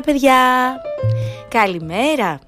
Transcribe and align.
Καλημέρα 0.00 0.02
παιδιά. 0.02 0.76
Καλημέρα. 1.48 2.38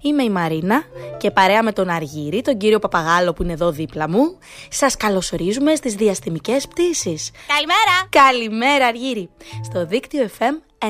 Είμαι 0.00 0.22
η 0.22 0.30
Μαρίνα 0.30 0.82
και 1.18 1.30
παρέα 1.30 1.62
με 1.62 1.72
τον 1.72 1.88
Αργύρι, 1.88 2.42
τον 2.42 2.58
κύριο 2.58 2.78
Παπαγάλο 2.78 3.32
που 3.32 3.42
είναι 3.42 3.52
εδώ 3.52 3.70
δίπλα 3.70 4.08
μου 4.08 4.38
Σας 4.70 4.96
καλωσορίζουμε 4.96 5.74
στις 5.74 5.94
διαστημικές 5.94 6.68
πτήσεις. 6.68 7.30
Καλημέρα! 7.46 8.26
Καλημέρα 8.26 8.86
Αργύρι 8.86 9.30
Στο 9.62 9.86
δίκτυο 9.86 10.28
FM 10.38 10.84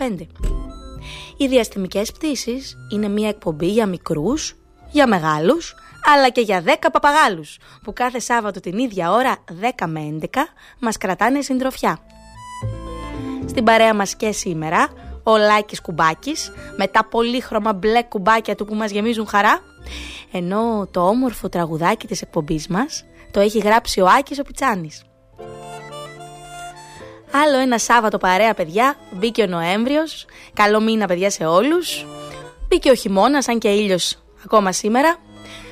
91,5 0.00 0.26
Οι 1.36 1.46
διαστημικές 1.46 2.12
πτήσεις 2.12 2.76
είναι 2.92 3.08
μια 3.08 3.28
εκπομπή 3.28 3.66
για 3.66 3.86
μικρούς, 3.86 4.56
για 4.90 5.06
μεγάλους 5.06 5.74
αλλά 6.14 6.28
και 6.28 6.40
για 6.40 6.62
10 6.62 6.90
παπαγάλους 6.92 7.58
που 7.82 7.92
κάθε 7.92 8.18
Σάββατο 8.18 8.60
την 8.60 8.78
ίδια 8.78 9.10
ώρα 9.10 9.36
10 9.78 9.86
με 9.86 10.00
11 10.00 10.26
μας 10.78 10.96
κρατάνε 10.96 11.40
συντροφιά. 11.40 11.98
Στην 13.46 13.64
παρέα 13.64 13.94
μας 13.94 14.16
και 14.16 14.32
σήμερα 14.32 14.88
ο 15.22 15.36
Λάκης 15.36 15.80
Κουμπάκης 15.80 16.52
με 16.76 16.86
τα 16.86 17.04
πολύχρωμα 17.04 17.72
μπλε 17.72 18.02
κουμπάκια 18.02 18.54
του 18.54 18.64
που 18.64 18.74
μας 18.74 18.90
γεμίζουν 18.90 19.26
χαρά 19.26 19.60
ενώ 20.32 20.88
το 20.90 21.08
όμορφο 21.08 21.48
τραγουδάκι 21.48 22.06
της 22.06 22.22
εκπομπής 22.22 22.68
μας 22.68 23.04
το 23.30 23.40
έχει 23.40 23.58
γράψει 23.58 24.00
ο 24.00 24.06
Άκης 24.18 24.38
ο 24.38 24.42
Πιτσάνης. 24.42 25.02
Άλλο 27.32 27.58
ένα 27.58 27.78
Σάββατο 27.78 28.18
παρέα 28.18 28.54
παιδιά, 28.54 28.96
μπήκε 29.12 29.42
ο 29.42 29.46
Νοέμβριος, 29.46 30.26
καλό 30.52 30.80
μήνα 30.80 31.06
παιδιά 31.06 31.30
σε 31.30 31.44
όλους, 31.44 32.06
μπήκε 32.68 32.90
ο 32.90 32.94
χειμώνας 32.94 33.48
αν 33.48 33.58
και 33.58 33.68
ήλιος 33.68 34.18
ακόμα 34.44 34.72
σήμερα. 34.72 35.16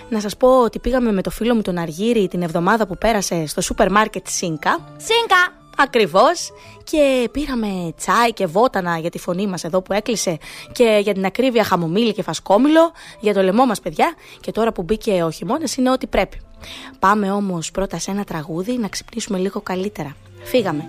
Να 0.08 0.20
σας 0.20 0.36
πω 0.36 0.62
ότι 0.62 0.78
πήγαμε 0.78 1.12
με 1.12 1.22
το 1.22 1.30
φίλο 1.30 1.54
μου 1.54 1.62
τον 1.62 1.78
Αργύρι 1.78 2.28
την 2.28 2.42
εβδομάδα 2.42 2.86
που 2.86 2.98
πέρασε 2.98 3.46
στο 3.46 3.60
σούπερ 3.60 3.90
μάρκετ 3.90 4.26
Σίνκα 4.28 4.94
Σίνκα! 4.96 5.65
Ακριβώς 5.76 6.50
και 6.84 7.28
πήραμε 7.32 7.92
τσάι 7.96 8.32
και 8.32 8.46
βότανα 8.46 8.98
για 8.98 9.10
τη 9.10 9.18
φωνή 9.18 9.46
μας 9.46 9.64
εδώ 9.64 9.82
που 9.82 9.92
έκλεισε 9.92 10.38
και 10.72 11.00
για 11.02 11.12
την 11.12 11.24
ακρίβεια 11.24 11.64
χαμομήλι 11.64 12.12
και 12.12 12.22
φασκόμηλο 12.22 12.92
για 13.20 13.34
το 13.34 13.42
λαιμό 13.42 13.66
μας 13.66 13.80
παιδιά 13.80 14.14
και 14.40 14.52
τώρα 14.52 14.72
που 14.72 14.82
μπήκε 14.82 15.22
ο 15.22 15.30
χειμώνας 15.30 15.76
είναι 15.76 15.90
ό,τι 15.90 16.06
πρέπει. 16.06 16.40
Πάμε 16.98 17.30
όμως 17.30 17.70
πρώτα 17.70 17.98
σε 17.98 18.10
ένα 18.10 18.24
τραγούδι 18.24 18.78
να 18.78 18.88
ξυπνήσουμε 18.88 19.38
λίγο 19.38 19.60
καλύτερα. 19.60 20.16
Φύγαμε. 20.42 20.88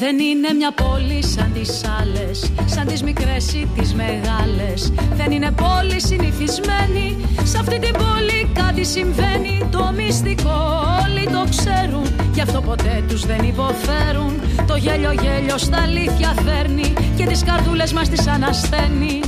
Δεν 0.00 0.18
είναι 0.18 0.52
μια 0.52 0.72
πόλη 0.72 1.24
σαν 1.24 1.52
τις 1.52 1.82
άλλες 2.00 2.52
Σαν 2.64 2.86
τις 2.86 3.02
μικρές 3.02 3.52
ή 3.52 3.68
τις 3.76 3.94
μεγάλες. 3.94 4.92
Δεν 5.14 5.30
είναι 5.30 5.50
πόλη 5.50 6.00
συνηθισμένη 6.00 7.16
Σε 7.42 7.58
αυτή 7.58 7.78
την 7.78 7.92
πόλη 7.92 8.50
κάτι 8.52 8.84
συμβαίνει. 8.84 9.68
Το 9.70 9.92
μυστικό 9.96 10.82
όλοι 11.04 11.24
το 11.24 11.44
ξέρουν 11.50 12.06
Γι' 12.32 12.40
αυτό 12.40 12.60
ποτέ 12.60 13.04
τους 13.08 13.26
δεν 13.26 13.42
υποφέρουν. 13.44 14.40
Το 14.66 14.76
γέλιο 14.76 15.12
γέλιο 15.12 15.58
στα 15.58 15.82
αλήθεια 15.82 16.34
φέρνει 16.44 16.92
Και 17.16 17.26
τις 17.26 17.44
καρδούλες 17.44 17.92
μας 17.92 18.08
τις 18.08 18.26
ανασθαίνει 18.26 19.20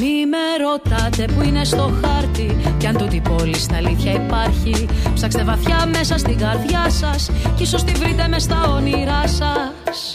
μη 0.00 0.26
με 0.26 0.64
ρωτάτε 0.64 1.24
που 1.24 1.42
είναι 1.42 1.64
στο 1.64 1.92
χάρτη 2.04 2.56
Κι 2.78 2.86
αν 2.86 2.96
τούτη 2.96 3.20
πόλη 3.20 3.54
στα 3.54 3.76
αλήθεια 3.76 4.12
υπάρχει. 4.12 4.86
Ψάξτε 5.14 5.44
βαθιά 5.44 5.86
μέσα 5.86 6.18
στην 6.18 6.38
καρδιά 6.38 6.90
σας 6.90 7.30
Κι 7.56 7.62
ίσως 7.62 7.84
τη 7.84 7.92
βρείτε 7.92 8.28
μες 8.28 8.42
στα 8.42 8.72
όνειρά 8.76 9.26
σας 9.26 10.10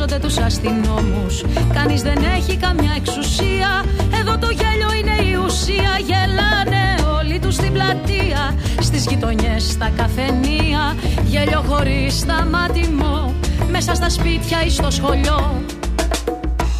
χρειάζονται 0.00 0.26
τους 0.26 0.38
αστυνόμους. 0.38 1.44
Κανείς 1.72 2.02
δεν 2.02 2.24
έχει 2.36 2.56
καμιά 2.56 2.92
εξουσία. 2.96 3.84
Εδώ 4.20 4.38
το 4.38 4.48
γέλιο 4.50 4.90
είναι 4.98 5.30
η 5.30 5.34
ουσία. 5.44 5.92
Γελάνε 6.08 6.84
όλοι 7.18 7.38
τους 7.38 7.54
στην 7.54 7.72
πλατεία 7.72 8.54
Στις 8.80 9.06
γειτονιές, 9.06 9.70
στα 9.70 9.90
καφενεία. 9.96 10.96
Γέλιο 11.24 11.64
χωρίς 11.68 12.18
σταματημό 12.18 13.34
Μέσα 13.70 13.94
στα 13.94 14.08
σπίτια 14.10 14.64
ή 14.64 14.70
στο 14.70 14.90
σχολείο. 14.90 15.62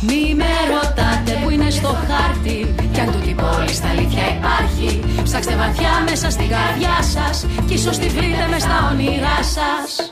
Μη 0.01 0.35
με 0.37 0.53
ρωτάτε 0.73 1.41
που 1.43 1.51
είναι 1.51 1.71
στο 1.71 1.89
χάρτη 2.09 2.75
Κι 2.93 3.01
αν 3.01 3.13
τούτη 3.13 3.35
πόλη 3.35 3.75
στα 3.75 3.89
αλήθεια 3.89 4.25
υπάρχει. 4.37 5.01
Ψάξτε 5.23 5.55
βαθιά 5.57 5.93
μέσα 6.09 6.31
στην 6.31 6.49
καρδιά 6.49 6.97
σας 7.15 7.47
Κι 7.67 7.75
ίσως 7.75 7.99
τη 7.99 8.09
βρείτε 8.09 8.47
μες 8.51 8.63
στα 8.63 8.91
όνειρά 8.93 9.39
σας 9.55 10.09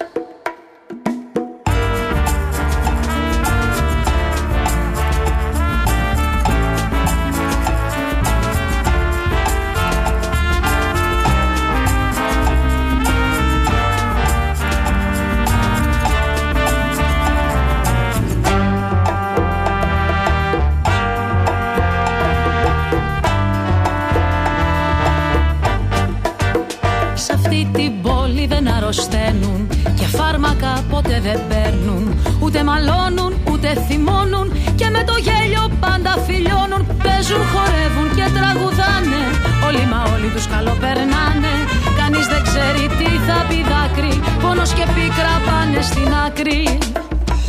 Πόνος 44.68 44.80
και 44.80 44.92
πίκρα 44.96 45.34
πάνε 45.46 45.80
στην 45.90 46.10
άκρη. 46.26 46.62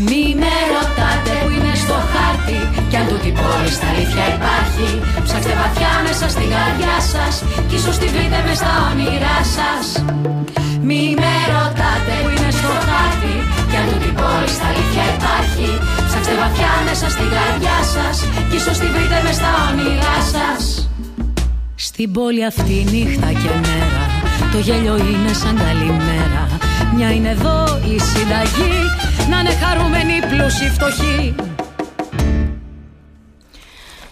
Μη 0.08 0.24
με 0.42 0.54
ρωτάτε 0.74 1.34
που 1.42 1.50
είναι 1.56 1.74
στο 1.84 1.98
χάρτη. 2.12 2.60
Κι 2.90 2.98
αν 3.00 3.06
τούτη 3.10 3.32
πόλη 3.40 3.72
στα 3.78 3.88
αλήθεια 3.92 4.26
υπάρχει 4.36 4.88
Ψάξτε 5.26 5.54
βαθιά 5.60 5.94
μέσα 6.08 6.26
στην 6.34 6.48
καρδιά 6.56 6.96
σας 7.12 7.34
Κι 7.70 7.76
ίσως 7.80 7.96
τη 8.02 8.08
βρείτε 8.14 8.40
μες 8.46 8.58
στα 8.62 8.74
όνειρά 8.90 9.38
σας. 9.56 9.86
Μη 10.88 11.02
με 11.22 11.34
ρωτάτε 11.54 12.14
που 12.24 12.30
είναι 12.34 12.52
στο 12.60 12.72
χάρτη. 12.88 13.36
Κι 13.70 13.78
αν 13.80 13.86
τούτη 13.90 14.12
πόλη 14.20 14.52
στα 14.58 14.68
αλήθεια 14.72 15.04
υπάρχει 15.16 15.68
Ψάξτε 16.08 16.34
Είστε 16.34 16.34
βαθιά 16.42 16.74
μέσα 16.88 17.08
στην 17.16 17.30
καρδιά 17.36 17.78
σας 17.94 18.16
Κι 18.50 18.58
ίσως 18.60 18.78
τη 18.82 18.88
βρείτε 18.94 19.18
μες 19.26 19.36
στα 19.40 19.52
όνειρά 19.70 20.18
σας. 20.34 20.62
Στην 21.88 22.08
πόλη 22.16 22.42
αυτή 22.52 22.76
νύχτα 22.94 23.30
και 23.42 23.52
μέρα 23.66 24.04
Το 24.54 24.60
γέλιο 24.66 24.96
είναι 25.12 25.34
σαν 25.42 25.56
καλημέρα 25.66 26.39
Μια 26.96 27.12
είναι 27.12 27.30
εδώ 27.30 27.66
η 27.94 28.00
συνταγή 28.00 28.80
Να 29.30 29.40
είναι 29.40 29.50
χαρούμενοι 29.50 30.20
πλούσιοι 30.30 30.70
φτωχοί 30.70 31.36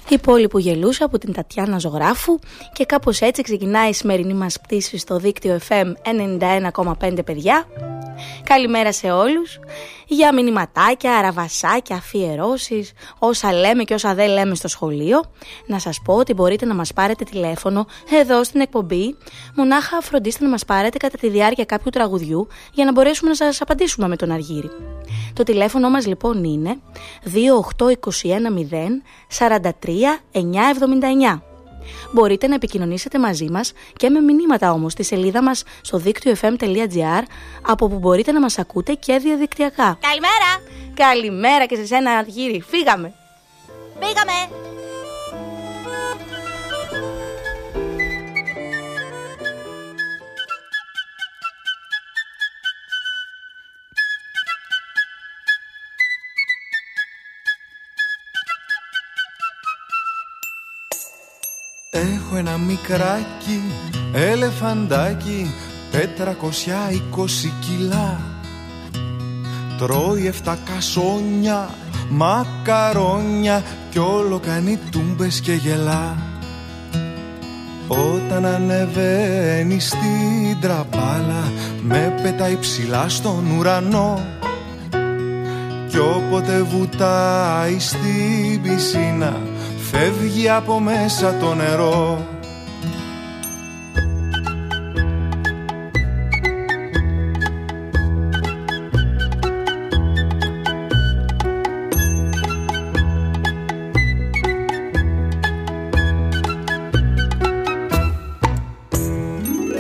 η 0.10 0.18
πόλη 0.18 0.48
που 0.48 0.60
γελούσε 0.60 1.04
από 1.04 1.18
την 1.18 1.34
Τατιάνα 1.34 1.78
Ζωγράφου 1.78 2.40
και 2.74 2.86
κάπως 2.86 3.22
έτσι 3.22 3.42
ξεκινάει 3.42 3.90
η 3.90 3.94
σημερινή 3.94 4.34
μας 4.34 4.60
πτήση 4.62 4.98
στο 4.98 5.18
δίκτυο 5.18 5.60
FM 5.70 5.92
91,5 7.02 7.26
παιδιά. 7.26 7.68
Καλημέρα 8.44 8.92
σε 8.92 9.12
όλους 9.12 9.60
για 10.08 10.34
μηνυματάκια, 10.34 11.18
αραβασάκια, 11.18 11.96
αφιερώσεις, 11.96 12.92
όσα 13.20 13.54
λέμε 13.54 13.84
και 13.84 13.94
όσα 13.94 14.14
δεν 14.14 14.30
λέμε 14.30 14.56
στο 14.56 14.68
σχολείο. 14.68 15.24
Να 15.66 15.80
σας 15.80 16.02
πω 16.04 16.14
ότι 16.14 16.34
μπορείτε 16.34 16.66
να 16.66 16.74
μας 16.74 16.94
πάρετε 16.94 17.24
τηλέφωνο 17.24 17.86
εδώ 18.10 18.44
στην 18.44 18.62
εκπομπή. 18.62 19.18
Μονάχα 19.56 20.02
φροντίστε 20.02 20.44
να 20.44 20.50
μας 20.50 20.66
πάρετε 20.66 20.98
κατά 20.98 21.18
τη 21.18 21.30
διάρκεια 21.30 21.66
κάποιου 21.66 21.90
τραγουδιού 21.90 22.48
για 22.74 22.86
να 22.86 22.92
μπορέσουμε 22.92 23.30
να 23.30 23.36
σας 23.36 23.62
απαντήσουμε 23.62 24.08
με 24.08 24.16
τον 24.16 24.32
Αργύρι. 24.32 24.70
Το 25.34 25.44
τηλέφωνο 25.44 25.90
μας 25.90 26.06
λοιπόν 26.06 26.44
είναι 26.44 26.78
28210 27.34 28.32
43 29.38 29.72
979. 30.34 31.42
Μπορείτε 32.12 32.48
να 32.48 32.56
επικοινωνήσετε 32.56 33.20
μαζί 33.20 33.48
μας 33.52 33.72
και 33.96 34.10
με 34.10 34.20
μηνύματα 34.20 34.72
όμως 34.72 34.92
στη 34.92 35.04
σελίδα 35.04 35.44
μας 35.44 35.64
στο 35.82 35.98
δίκτυο 35.98 36.36
fm.gr 36.42 37.24
από 37.62 37.88
που 37.88 37.98
μπορείτε 37.98 38.32
να 38.32 38.40
μας 38.40 38.58
ακούτε 38.58 38.94
και 38.94 39.18
διαδικτυακά. 39.18 39.98
Καλημέρα! 40.02 40.76
Καλημέρα 40.94 41.66
και 41.66 41.76
σε 41.76 41.86
σένα 41.86 42.12
Αργύρι, 42.12 42.62
φύγαμε! 42.68 43.14
Φύγαμε! 44.00 44.68
Έχω 61.98 62.36
ένα 62.36 62.58
μικράκι 62.58 63.62
ελεφαντάκι 64.14 65.54
420 65.92 65.98
κιλά. 67.60 68.20
Τρώει 69.78 70.28
εφτά 70.28 70.58
κασόνια, 70.66 71.70
μακαρόνια 72.10 73.64
Κι 73.90 74.00
όλο 74.00 74.40
κάνει 74.40 74.80
τούμπες 74.92 75.40
και 75.40 75.54
γελά. 75.54 76.18
Όταν 77.88 78.46
ανεβαίνει 78.46 79.80
στην 79.80 80.60
τραπάλα 80.62 81.52
Με 81.82 82.20
πετάει 82.24 82.58
ψηλά 82.58 83.10
στον 83.10 83.58
ουρανό. 83.58 84.26
Κι 85.90 85.98
όποτε 85.98 86.62
βουτάει 86.62 87.80
στην 87.80 88.62
πισίνα 88.62 89.42
Φεύγει 89.92 90.50
από 90.50 90.80
μέσα 90.80 91.34
το 91.34 91.54
νερό. 91.54 92.28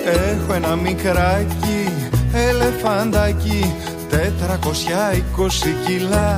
Έχω 0.06 0.53
ένα 0.53 0.75
μικράκι 0.75 1.92
ελεφαντάκι 2.33 3.74
420 4.12 4.15
κιλά 5.86 6.38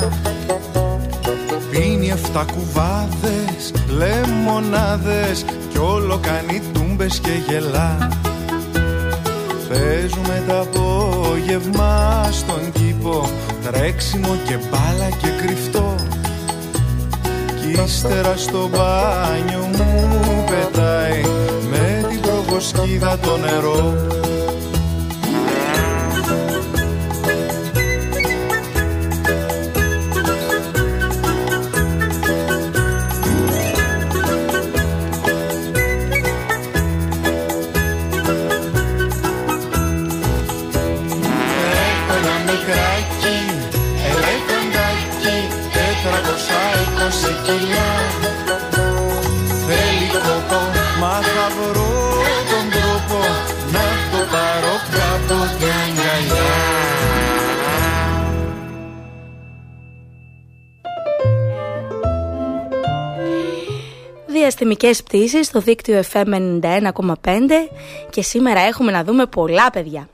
Πίνει 2.20 2.28
εφτά 2.28 2.46
κουβάδες, 2.54 3.74
λεμονάδες 3.88 5.46
Κι 5.70 5.78
όλο 5.78 6.20
κάνει 6.22 6.62
τούμπες 6.74 7.20
και 7.20 7.32
γελά. 7.48 8.10
Παίζουμε 9.70 10.44
τα 10.48 10.60
απόγευμα 10.60 12.24
στον 12.32 12.72
κήπο 12.72 13.30
Τρέξιμο 13.64 14.36
και 14.48 14.58
μπάλα 14.58 15.10
και 15.10 15.28
κρυφτό. 15.42 15.96
Κι 17.62 17.82
ύστερα 17.84 18.38
στο 18.38 18.70
μπάνιο 18.72 19.70
μου 19.72 20.44
πετάει 20.46 21.22
Με 21.70 22.08
την 22.10 22.20
προβοσκίδα 22.22 23.18
το 23.18 23.38
νερό 23.38 24.19
διαστημικές 64.60 65.04
πτήσεις 65.04 65.48
στο 65.48 65.60
δίκτυο 65.60 66.04
FM 66.12 66.60
91,5 66.62 67.14
και 68.10 68.22
σήμερα 68.22 68.60
έχουμε 68.60 68.92
να 68.92 69.04
δούμε 69.04 69.26
πολλά 69.26 69.70
παιδιά. 69.70 70.10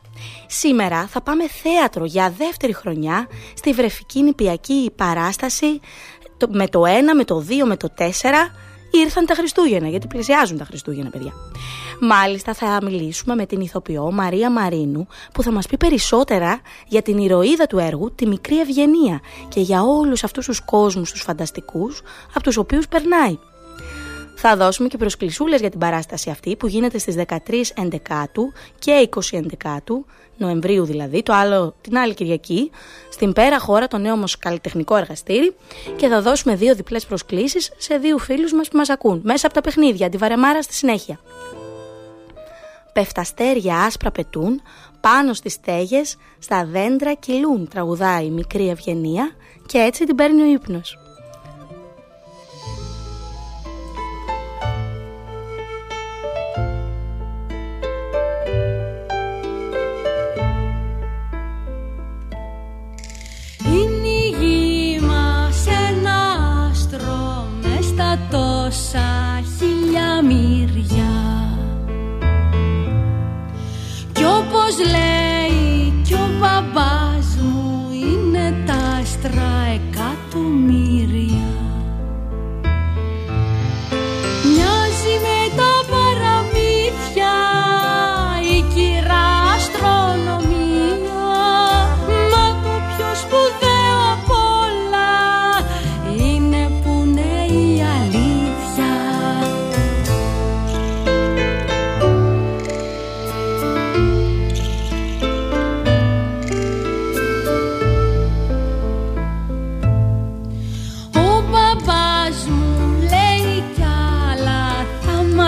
Σήμερα 0.48 1.08
θα 1.08 1.22
πάμε 1.22 1.50
θέατρο 1.50 2.06
για 2.06 2.34
δεύτερη 2.38 2.74
χρονιά 2.74 3.28
στη 3.54 3.74
βρεφική 3.74 4.22
νηπιακή 4.22 4.92
παράσταση 4.96 5.80
με 6.48 6.68
το 6.68 6.84
1, 6.84 6.88
με 7.16 7.24
το 7.24 7.46
2, 7.50 7.68
με 7.68 7.78
το 7.78 7.94
4 7.98 8.04
ήρθαν 8.92 9.26
τα 9.26 9.34
Χριστούγεννα, 9.34 9.88
γιατί 9.88 10.08
πλησιάζουν 10.08 10.58
τα 10.58 10.66
Χριστούγεννα, 10.66 11.10
παιδιά. 11.10 11.34
Μάλιστα, 12.02 12.54
θα 12.54 12.80
μιλήσουμε 12.84 13.36
με 13.36 13.46
την 13.46 13.62
ηθοποιό 13.62 14.12
Μαρία 14.12 14.52
Μαρίνου, 14.52 15.08
που 15.34 15.44
θα 15.44 15.52
μας 15.52 15.68
πει 15.68 15.78
περισσότερα 15.78 16.60
για 16.88 17.02
την 17.02 17.18
ηρωίδα 17.18 17.68
του 17.68 17.78
έργου, 17.78 18.16
τη 18.16 18.28
μικρή 18.28 18.60
Ευγενία, 18.60 19.20
και 19.48 19.60
για 19.60 19.84
όλους 19.84 20.24
αυτούς 20.24 20.46
τους 20.46 20.62
κόσμους, 20.66 21.12
τους 21.12 21.22
φανταστικούς, 21.22 22.02
από 22.34 22.44
τους 22.44 22.58
οποίους 22.58 22.88
περνάει. 22.88 23.38
Θα 24.36 24.56
δώσουμε 24.56 24.88
και 24.88 24.98
προσκλησούλες 24.98 25.60
για 25.60 25.70
την 25.70 25.80
παράσταση 25.80 26.30
αυτή 26.30 26.56
που 26.56 26.68
γίνεται 26.68 26.98
στις 26.98 27.16
13 27.28 27.38
Εντεκάτου 27.76 28.52
και 28.80 29.10
20 29.16 29.20
Εντεκάτου, 29.32 30.06
Νοεμβρίου 30.38 30.86
δηλαδή, 30.86 31.24
το 31.24 31.34
άλλο, 31.34 31.76
την 31.82 31.98
άλλη 31.98 32.14
Κυριακή, 32.14 32.72
στην 33.10 33.34
πέρα 33.34 33.60
χώρα 33.60 33.88
το 33.88 33.98
νέο 33.98 34.18
μας 34.18 34.38
καλλιτεχνικό 34.38 34.96
εργαστήρι 34.96 35.56
και 35.96 36.08
θα 36.08 36.22
δώσουμε 36.22 36.56
δύο 36.56 36.76
διπλές 36.76 37.06
προσκλήσεις 37.06 37.72
σε 37.78 37.98
δύο 37.98 38.18
φίλους 38.18 38.54
μας 38.54 38.68
που 38.68 38.78
μας 38.78 38.90
ακούν, 38.90 39.22
μέσα 39.24 39.46
από 39.46 39.56
τα 39.56 39.62
παιχνίδια, 39.62 40.10
τη 40.10 40.18
βαρεμάρα 40.18 40.62
στη 40.62 40.74
συνέχεια. 40.74 41.20
Πεφταστέρια 42.94 43.78
άσπρα 43.78 44.12
πετούν, 44.12 44.62
πάνω 45.02 45.34
στις 45.34 45.54
στέγες, 45.54 46.18
στα 46.40 46.66
δέντρα 46.66 47.14
κυλούν, 47.14 47.68
τραγουδάει 47.68 48.26
η 48.26 48.30
μικρή 48.30 48.70
Ευγενία 48.70 49.32
και 49.66 49.78
έτσι 49.78 50.06
την 50.06 50.16
παίρνει 50.16 50.42
ο 50.42 50.46
ύπνος. 50.46 51.05
Τόσα 68.76 69.44
χιλιά 69.58 70.22
μυριά 70.22 71.14
Κι 74.14 74.24
όπως 74.24 74.78
λέει 74.92 75.25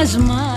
μας 0.08 0.18
μάθει 0.18 0.57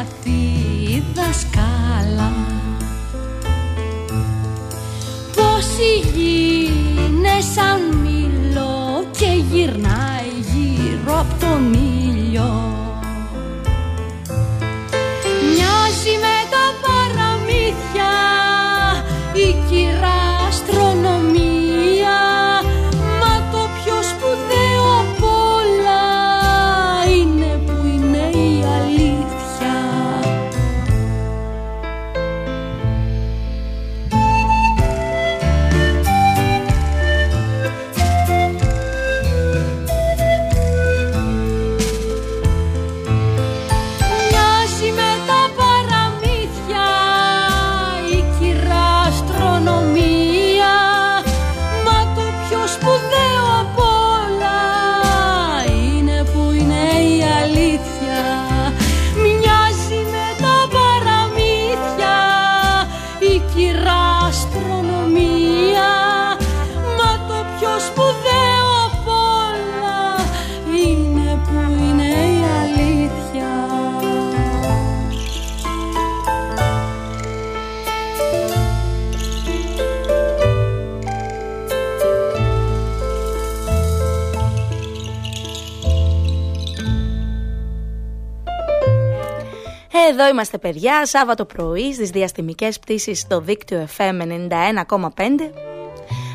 είμαστε 90.40 90.58
παιδιά, 90.58 91.06
Σάββατο 91.06 91.44
πρωί 91.44 91.92
στις 91.92 92.10
διαστημικές 92.10 92.78
πτήσεις 92.78 93.20
στο 93.20 93.40
δίκτυο 93.40 93.88
FM 93.96 94.20
91,5. 94.22 95.52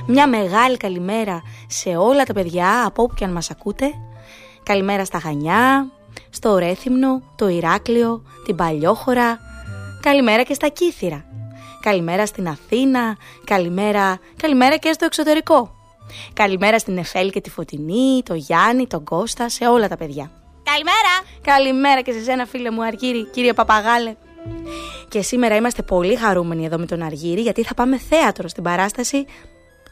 Μια 0.07 0.27
μεγάλη 0.27 0.77
καλημέρα 0.77 1.41
σε 1.67 1.89
όλα 1.89 2.23
τα 2.23 2.33
παιδιά 2.33 2.85
από 2.85 3.03
όπου 3.03 3.13
και 3.13 3.23
αν 3.23 3.31
μας 3.31 3.49
ακούτε. 3.49 3.85
Καλημέρα 4.63 5.05
στα 5.05 5.19
Χανιά, 5.19 5.91
στο 6.29 6.57
Ρέθυμνο, 6.57 7.21
το 7.35 7.47
Ηράκλειο, 7.47 8.23
την 8.45 8.55
Παλιόχώρα. 8.55 9.39
Καλημέρα 10.01 10.43
και 10.43 10.53
στα 10.53 10.67
Κύθυρα. 10.67 11.25
Καλημέρα 11.79 12.25
στην 12.25 12.47
Αθήνα, 12.47 13.17
καλημέρα, 13.43 14.19
καλημέρα 14.37 14.77
και 14.77 14.91
στο 14.91 15.05
εξωτερικό. 15.05 15.75
Καλημέρα 16.33 16.79
στην 16.79 16.97
Εφέλ 16.97 17.29
και 17.29 17.41
τη 17.41 17.49
Φωτεινή, 17.49 18.21
το 18.25 18.33
Γιάννη, 18.33 18.87
τον 18.87 19.03
Κώστα, 19.03 19.49
σε 19.49 19.67
όλα 19.67 19.87
τα 19.87 19.97
παιδιά. 19.97 20.31
Καλημέρα! 20.71 21.13
Καλημέρα 21.41 22.01
και 22.01 22.11
σε 22.11 22.23
σένα 22.23 22.45
φίλε 22.45 22.71
μου 22.71 22.83
Αργύρι, 22.83 23.25
κύριε 23.25 23.53
Παπαγάλε. 23.53 24.15
Και 25.07 25.21
σήμερα 25.21 25.55
είμαστε 25.55 25.81
πολύ 25.81 26.15
χαρούμενοι 26.15 26.65
εδώ 26.65 26.77
με 26.77 26.85
τον 26.85 27.01
Αργύρι 27.01 27.41
γιατί 27.41 27.63
θα 27.63 27.73
πάμε 27.73 27.97
θέατρο 27.97 28.47
στην 28.47 28.63
παράσταση 28.63 29.25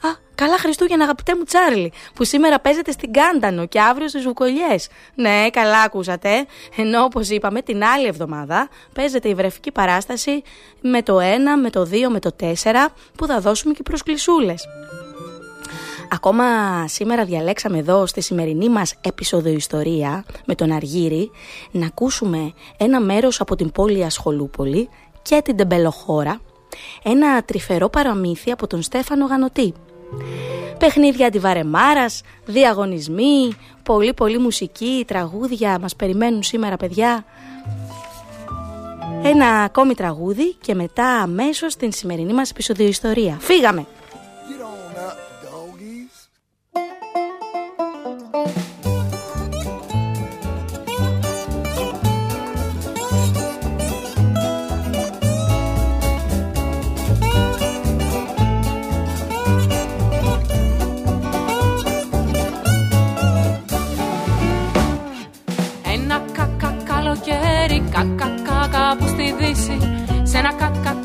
Α, 0.07 0.09
καλά 0.35 0.57
Χριστούγεννα 0.57 1.03
αγαπητέ 1.03 1.35
μου 1.35 1.43
Τσάρλι, 1.43 1.91
που 2.13 2.23
σήμερα 2.23 2.59
παίζεται 2.59 2.91
στην 2.91 3.13
Κάντανο 3.13 3.65
και 3.65 3.79
αύριο 3.81 4.07
στις 4.07 4.23
Βουκολιές. 4.23 4.87
Ναι, 5.15 5.49
καλά 5.49 5.81
ακούσατε. 5.81 6.45
Ενώ 6.75 7.03
όπως 7.03 7.29
είπαμε 7.29 7.61
την 7.61 7.83
άλλη 7.83 8.07
εβδομάδα 8.07 8.69
παίζεται 8.93 9.29
η 9.29 9.33
βρεφική 9.33 9.71
παράσταση 9.71 10.41
με 10.81 11.01
το 11.01 11.17
1, 11.19 11.21
με 11.61 11.69
το 11.69 11.81
2, 11.81 12.09
με 12.09 12.19
το 12.19 12.35
4 12.39 12.45
που 13.17 13.25
θα 13.25 13.39
δώσουμε 13.39 13.73
και 13.73 13.83
προσκλησούλες. 13.83 14.67
Ακόμα 16.09 16.45
σήμερα 16.87 17.25
διαλέξαμε 17.25 17.77
εδώ 17.77 18.05
στη 18.05 18.21
σημερινή 18.21 18.69
μας 18.69 18.93
ιστορία 19.49 20.25
με 20.45 20.55
τον 20.55 20.71
Αργύρι 20.71 21.31
να 21.71 21.85
ακούσουμε 21.85 22.53
ένα 22.77 23.01
μέρος 23.01 23.41
από 23.41 23.55
την 23.55 23.71
πόλη 23.71 24.03
Ασχολούπολη 24.03 24.89
και 25.21 25.41
την 25.43 25.55
Τεμπελοχώρα, 25.55 26.41
ένα 27.03 27.43
τρυφερό 27.43 27.89
παραμύθι 27.89 28.51
από 28.51 28.67
τον 28.67 28.81
Στέφανο 28.81 29.25
Γανοτή. 29.25 29.73
Παιχνίδια 30.77 31.27
αντιβαρεμάρας, 31.27 32.21
διαγωνισμοί, 32.45 33.53
πολύ 33.83 34.13
πολύ 34.13 34.37
μουσική, 34.37 35.03
τραγούδια 35.07 35.79
μας 35.79 35.95
περιμένουν 35.95 36.43
σήμερα 36.43 36.77
παιδιά. 36.77 37.25
Ένα 39.23 39.47
ακόμη 39.47 39.93
τραγούδι 39.93 40.53
και 40.53 40.75
μετά 40.75 41.07
αμέσως 41.07 41.75
την 41.75 41.91
σημερινή 41.91 42.33
μας 42.33 42.51
ιστορία. 42.77 43.37
Φύγαμε! 43.39 43.85
Κάπου 68.93 69.07
στη 69.07 69.33
δύση 69.39 69.77
Σε 70.23 70.37
ένα 70.37 70.53
κακακαπηλιό 70.53 71.02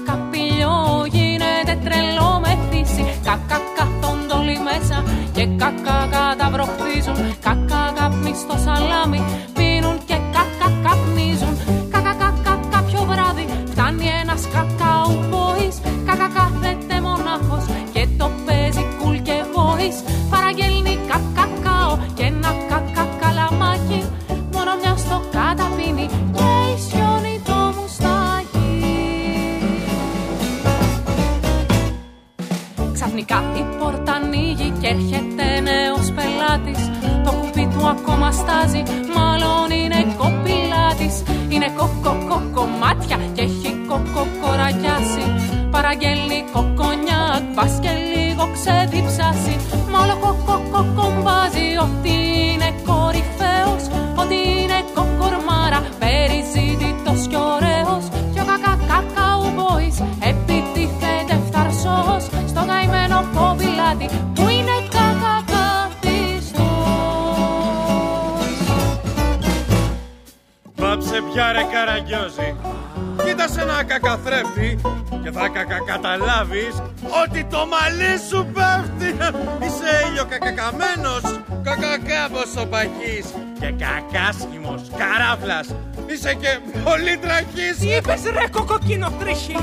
το 77.99 78.05
μαλλί 78.05 78.19
σου 78.28 78.47
πέφτει 78.55 79.17
Είσαι 79.64 80.09
ήλιο 80.09 80.25
κακακαμένος, 80.25 81.23
κακακάμπος 81.62 82.57
ο 82.62 82.67
παχής 82.67 83.26
και 83.61 83.75
κακάσχημος 83.85 84.83
καράβλας 84.97 85.75
Είσαι 86.07 86.35
και 86.35 86.59
πολύ 86.85 87.19
τραχής. 87.19 87.76
Τι 87.78 87.87
είπες 87.87 88.23
ρε 88.23 88.49
κοκοκίνο 88.50 89.11
τρίχη 89.19 89.57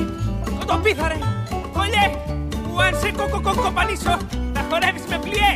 Το 0.65 0.77
πίθαρε 0.83 1.17
Κολλιέ 1.73 2.07
που 2.63 2.81
αν 2.81 2.99
σε 2.99 3.11
κοκοκοκοπανίσω 3.11 4.17
θα 4.53 4.65
χορεύεις 4.69 5.05
με 5.09 5.17
πλιέ 5.19 5.53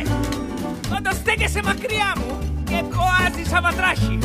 Όταν 0.96 1.14
στέκεσαι 1.14 1.60
μακριά 1.64 2.12
μου 2.16 2.38
και 2.64 2.84
κοάζεις 2.94 3.52
αβατράχη 3.52 4.18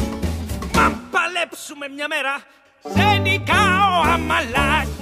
Μα 0.75 0.85
παλέψουμε 1.11 1.85
μια 1.95 2.07
μέρα 2.07 2.35
σε 2.93 3.19
νικάω 3.19 4.13
αμαλάκι 4.13 4.94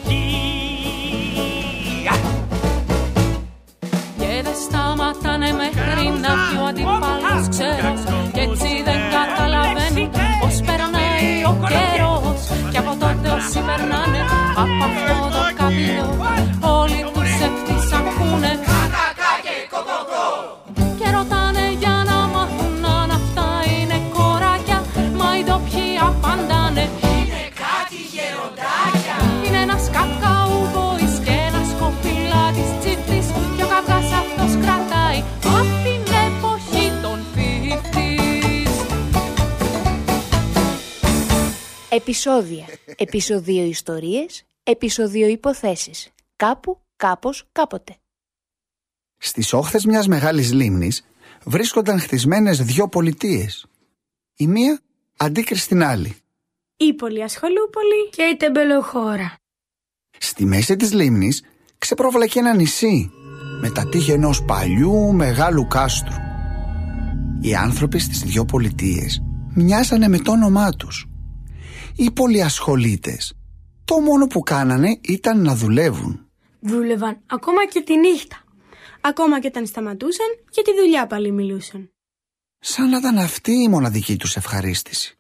Επισόδια. 42.05 42.65
Επισοδίο 42.97 43.63
ιστορίες. 43.63 44.43
Επισοδίο 44.63 45.27
υποθέσεις. 45.27 46.09
Κάπου, 46.35 46.79
κάπως, 46.95 47.45
κάποτε. 47.51 47.95
Στις 49.17 49.53
όχθες 49.53 49.85
μιας 49.85 50.07
μεγάλης 50.07 50.53
λίμνης 50.53 51.05
βρίσκονταν 51.43 51.99
χτισμένες 51.99 52.61
δυο 52.61 52.87
πολιτείες. 52.87 53.65
Η 54.35 54.47
μία 54.47 54.81
αντίκριση 55.17 55.63
στην 55.63 55.83
άλλη. 55.83 56.15
Η 56.77 56.93
Πολυασχολούπολη 56.93 58.09
και 58.11 58.23
η 58.23 58.35
Τεμπελοχώρα. 58.37 59.35
Στη 60.17 60.45
μέση 60.45 60.75
της 60.75 60.93
λίμνης 60.93 61.43
ξεπρόβλακε 61.77 62.39
ένα 62.39 62.53
νησί 62.53 63.11
με 63.61 63.69
τα 63.69 63.89
τείχη 63.89 64.11
ενός 64.11 64.43
παλιού 64.43 65.13
μεγάλου 65.13 65.67
κάστρου. 65.67 66.15
Οι 67.41 67.55
άνθρωποι 67.55 67.99
στις 67.99 68.19
δυο 68.19 68.45
πολιτείες 68.45 69.23
μοιάζανε 69.53 70.07
με 70.07 70.17
το 70.17 70.31
όνομά 70.31 70.69
τους. 70.71 71.07
Οι 71.95 72.11
πολυασχολίτες 72.11 73.33
το 73.85 73.99
μόνο 73.99 74.27
που 74.27 74.39
κάνανε 74.39 74.99
ήταν 75.01 75.41
να 75.41 75.55
δουλεύουν. 75.55 76.27
Δούλευαν 76.59 77.21
ακόμα 77.25 77.65
και 77.65 77.81
τη 77.81 77.97
νύχτα. 77.97 78.43
Ακόμα 79.01 79.39
και 79.39 79.47
όταν 79.47 79.65
σταματούσαν 79.65 80.27
για 80.51 80.63
τη 80.63 80.71
δουλειά 80.75 81.07
πάλι 81.07 81.31
μιλούσαν. 81.31 81.91
Σαν 82.59 82.89
να 82.89 82.97
ήταν 82.97 83.17
αυτή 83.17 83.51
η 83.51 83.67
μοναδική 83.67 84.17
τους 84.17 84.35
ευχαρίστηση. 84.35 85.17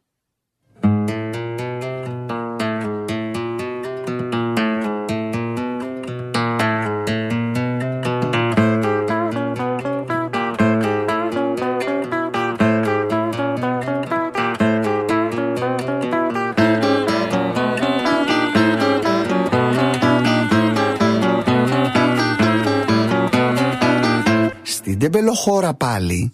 Στην 25.03 25.15
τεμπελοχώρα 25.15 25.73
πάλι 25.73 26.33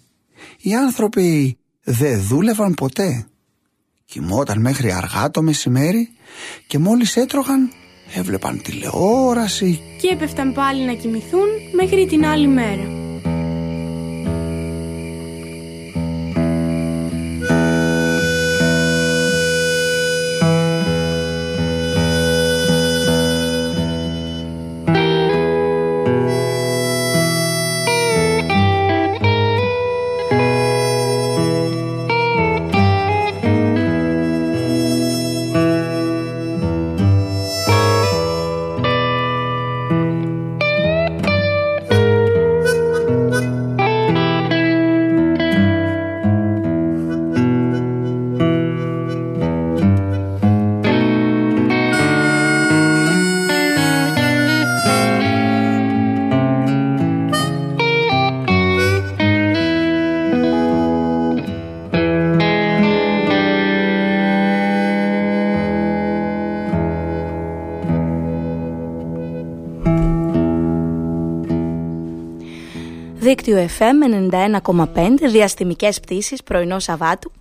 οι 0.60 0.74
άνθρωποι 0.74 1.58
δεν 1.82 2.20
δούλευαν 2.20 2.74
ποτέ. 2.74 3.26
Κοιμόταν 4.04 4.60
μέχρι 4.60 4.92
αργά 4.92 5.30
το 5.30 5.42
μεσημέρι 5.42 6.08
και 6.66 6.78
μόλις 6.78 7.16
έτρωγαν 7.16 7.70
έβλεπαν 8.14 8.62
τηλεόραση 8.62 9.80
Και 10.00 10.08
έπεφταν 10.08 10.52
πάλι 10.52 10.84
να 10.84 10.92
κοιμηθούν 10.92 11.48
μέχρι 11.76 12.06
την 12.06 12.24
άλλη 12.24 12.46
μέρα. 12.46 13.09
Δίκτυο 73.30 73.68
FM 73.78 74.30
91,5 74.94 75.14
διαστημικές 75.30 76.00
πτήσεις 76.00 76.42
πρωινό 76.42 76.78
Σαββάτου. 76.78 77.32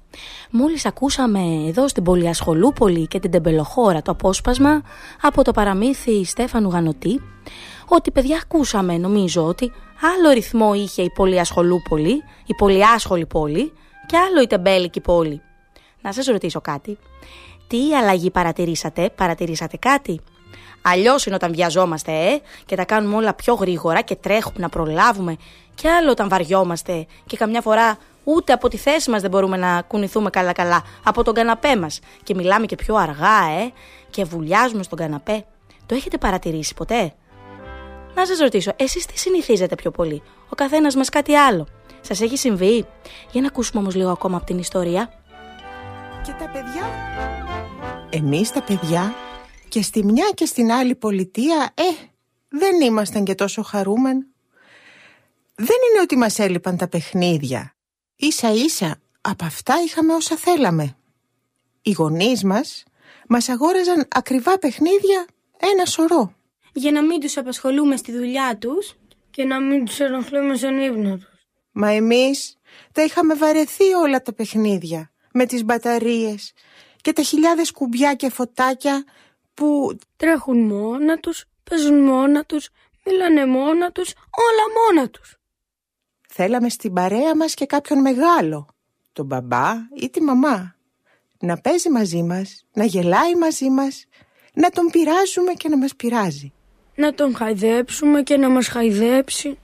Μόλις 0.50 0.86
ακούσαμε 0.86 1.40
εδώ 1.68 1.88
στην 1.88 2.04
Πολυασχολούπολη 2.04 3.08
και 3.08 3.20
την 3.20 3.32
Τεμπελοχώρα 3.32 4.02
το 4.02 4.12
απόσπασμα 4.12 4.82
από 5.22 5.44
το 5.44 5.52
παραμύθι 5.52 6.26
Στέφανου 6.26 6.70
Γανωτή 6.70 7.22
ότι 7.88 8.12
παιδιά 8.12 8.40
ακούσαμε 8.44 8.98
νομίζω 8.98 9.46
ότι 9.46 9.72
άλλο 10.02 10.34
ρυθμό 10.34 10.74
είχε 10.74 11.02
η 11.02 11.10
Πολυασχολούπολη, 11.10 12.24
η 12.46 12.56
Πολυάσχολη 12.58 13.26
πόλη 13.26 13.72
και 14.06 14.18
άλλο 14.18 14.42
η 14.42 14.48
Τεμπέλικη 14.48 15.00
πόλη. 15.00 15.42
Να 16.02 16.14
σας 16.14 16.26
ρωτήσω 16.26 16.62
κάτι. 16.62 16.98
Τι 17.68 17.96
αλλαγή 17.96 18.32
παρατηρήσατε, 18.32 19.10
παρατηρήσατε 19.16 19.78
κάτι; 19.78 20.22
Αλλιώς 20.82 21.26
είναι 21.26 21.36
όταν 21.36 21.52
βιαζόμαστε, 21.54 22.12
ε, 22.12 22.42
και 22.66 22.76
τα 22.76 22.86
κάνουμε 22.86 23.16
όλα 23.16 23.34
πιο 23.34 23.54
γρήγορα 23.54 24.02
και 24.02 24.16
τρέχουμε 24.16 24.56
να 24.58 24.70
προλάβουμε. 24.70 25.38
Και 25.76 25.90
άλλο 25.90 26.12
όταν 26.12 26.30
βαριόμαστε 26.30 27.06
και 27.26 27.38
καμιά 27.38 27.62
φορά 27.62 27.98
ούτε 28.24 28.54
από 28.54 28.68
τη 28.68 28.78
θέση 28.78 29.10
μας 29.10 29.22
δεν 29.22 29.30
μπορούμε 29.30 29.58
να 29.58 29.82
κουνηθούμε 29.82 30.30
καλά-καλά 30.30 30.84
από 31.04 31.24
τον 31.24 31.34
καναπέ 31.34 31.76
μας. 31.78 32.00
Και 32.24 32.36
μιλάμε 32.36 32.66
και 32.66 32.76
πιο 32.76 32.96
αργά, 32.96 33.50
ε, 33.62 33.72
και 34.10 34.24
βουλιάζουμε 34.24 34.84
στον 34.84 34.98
καναπέ. 34.98 35.46
Το 35.86 35.96
έχετε 35.96 36.18
παρατηρήσει 36.18 36.74
ποτέ; 36.74 37.14
Να 38.16 38.26
σας 38.26 38.40
ρωτήσω, 38.40 38.72
εσείς 38.76 39.06
τι 39.06 39.20
συνηθίζετε 39.20 39.76
πιο 39.76 39.92
πολύ, 39.92 40.22
ο 40.50 40.56
καθένας 40.56 40.96
μας 40.96 41.10
κάτι 41.10 41.36
άλλο. 41.36 41.68
Σας 42.02 42.22
έχει 42.22 42.38
συμβεί; 42.38 42.86
Για 43.32 43.42
να 43.42 43.48
ακούσουμε 43.48 43.82
όμως 43.82 43.96
λίγο 43.96 44.10
ακόμα 44.10 44.38
από 44.38 44.46
την 44.46 44.58
ιστορία. 44.58 45.14
Και 46.26 46.32
τα 46.40 46.50
παιδιά; 46.50 46.84
Εμείς 48.10 48.52
τα 48.52 48.62
παιδιά 48.62 49.14
και 49.70 49.82
στη 49.82 50.04
μια 50.04 50.32
και 50.34 50.46
στην 50.46 50.72
άλλη 50.72 50.96
πολιτεία, 50.96 51.74
ε, 51.74 52.08
δεν 52.50 52.82
ήμασταν 52.82 53.24
και 53.24 53.36
τόσο 53.36 53.62
χαρούμενοι. 53.62 54.26
Δεν 55.56 55.78
είναι 55.90 56.02
ότι 56.02 56.18
μας 56.18 56.40
έλειπαν 56.40 56.78
τα 56.78 56.88
παιχνίδια. 56.88 57.76
Ίσα 58.16 58.52
ίσα 58.52 59.00
από 59.22 59.46
αυτά 59.46 59.76
είχαμε 59.86 60.14
όσα 60.14 60.36
θέλαμε. 60.36 60.96
Οι 61.82 61.92
γονείς 61.92 62.44
μας 62.44 62.84
μας 63.28 63.50
αγόραζαν 63.50 64.08
ακριβά 64.10 64.60
παιχνίδια 64.60 65.26
ένα 65.74 65.86
σωρό. 65.86 66.34
Για 66.74 66.92
να 66.92 67.04
μην 67.04 67.20
τους 67.20 67.38
απασχολούμε 67.38 67.98
στη 67.98 68.12
δουλειά 68.12 68.58
τους 68.58 68.96
και 69.32 69.44
να 69.44 69.60
μην 69.60 69.86
τους 69.86 70.00
ενοχλούμε 70.00 70.56
στον 70.56 70.80
ύπνο 70.80 71.16
τους. 71.16 71.28
Μα 71.72 71.90
εμείς 71.90 72.58
τα 72.92 73.04
είχαμε 73.04 73.36
βαρεθεί 73.36 73.94
όλα 74.04 74.22
τα 74.22 74.34
παιχνίδια 74.34 75.12
με 75.34 75.46
τις 75.46 75.64
μπαταρίες 75.64 76.54
και 77.02 77.14
τα 77.14 77.22
χιλιάδες 77.22 77.72
κουμπιά 77.72 78.14
και 78.14 78.30
φωτάκια 78.30 79.04
που 79.60 79.98
Τρέχουν 80.18 80.66
μόνα 80.66 81.18
τους, 81.18 81.46
παίζουν 81.70 82.04
μόνα 82.04 82.44
τους, 82.44 82.70
μιλάνε 83.06 83.46
μόνα 83.46 83.92
τους, 83.92 84.14
όλα 84.32 84.66
μόνα 84.78 85.10
τους. 85.10 85.38
θέλαμε 86.28 86.70
στην 86.70 86.94
παρέα 86.94 87.36
μας 87.36 87.54
και 87.54 87.66
κάποιον 87.66 88.02
μεγάλο, 88.02 88.68
τον 89.14 89.26
μπαμπά 89.26 89.74
ή 89.96 90.10
τη 90.10 90.22
μαμά. 90.22 90.76
Να 91.40 91.58
παίζει 91.58 91.90
μαζί 91.90 92.24
μας, 92.24 92.66
να 92.74 92.84
γελάει 92.84 93.36
μαζί 93.36 93.70
μας, 93.70 94.06
να 94.54 94.70
τον 94.70 94.86
πειράζουμε 94.86 95.54
και 95.54 95.70
να 95.70 95.78
μας 95.78 95.96
πειράζει. 95.96 96.54
Να 96.96 97.14
τον 97.14 97.36
χαϊδέψουμε 97.36 98.22
και 98.22 98.38
να 98.38 98.50
μας 98.50 98.68
χαϊδέψει. 98.68 99.58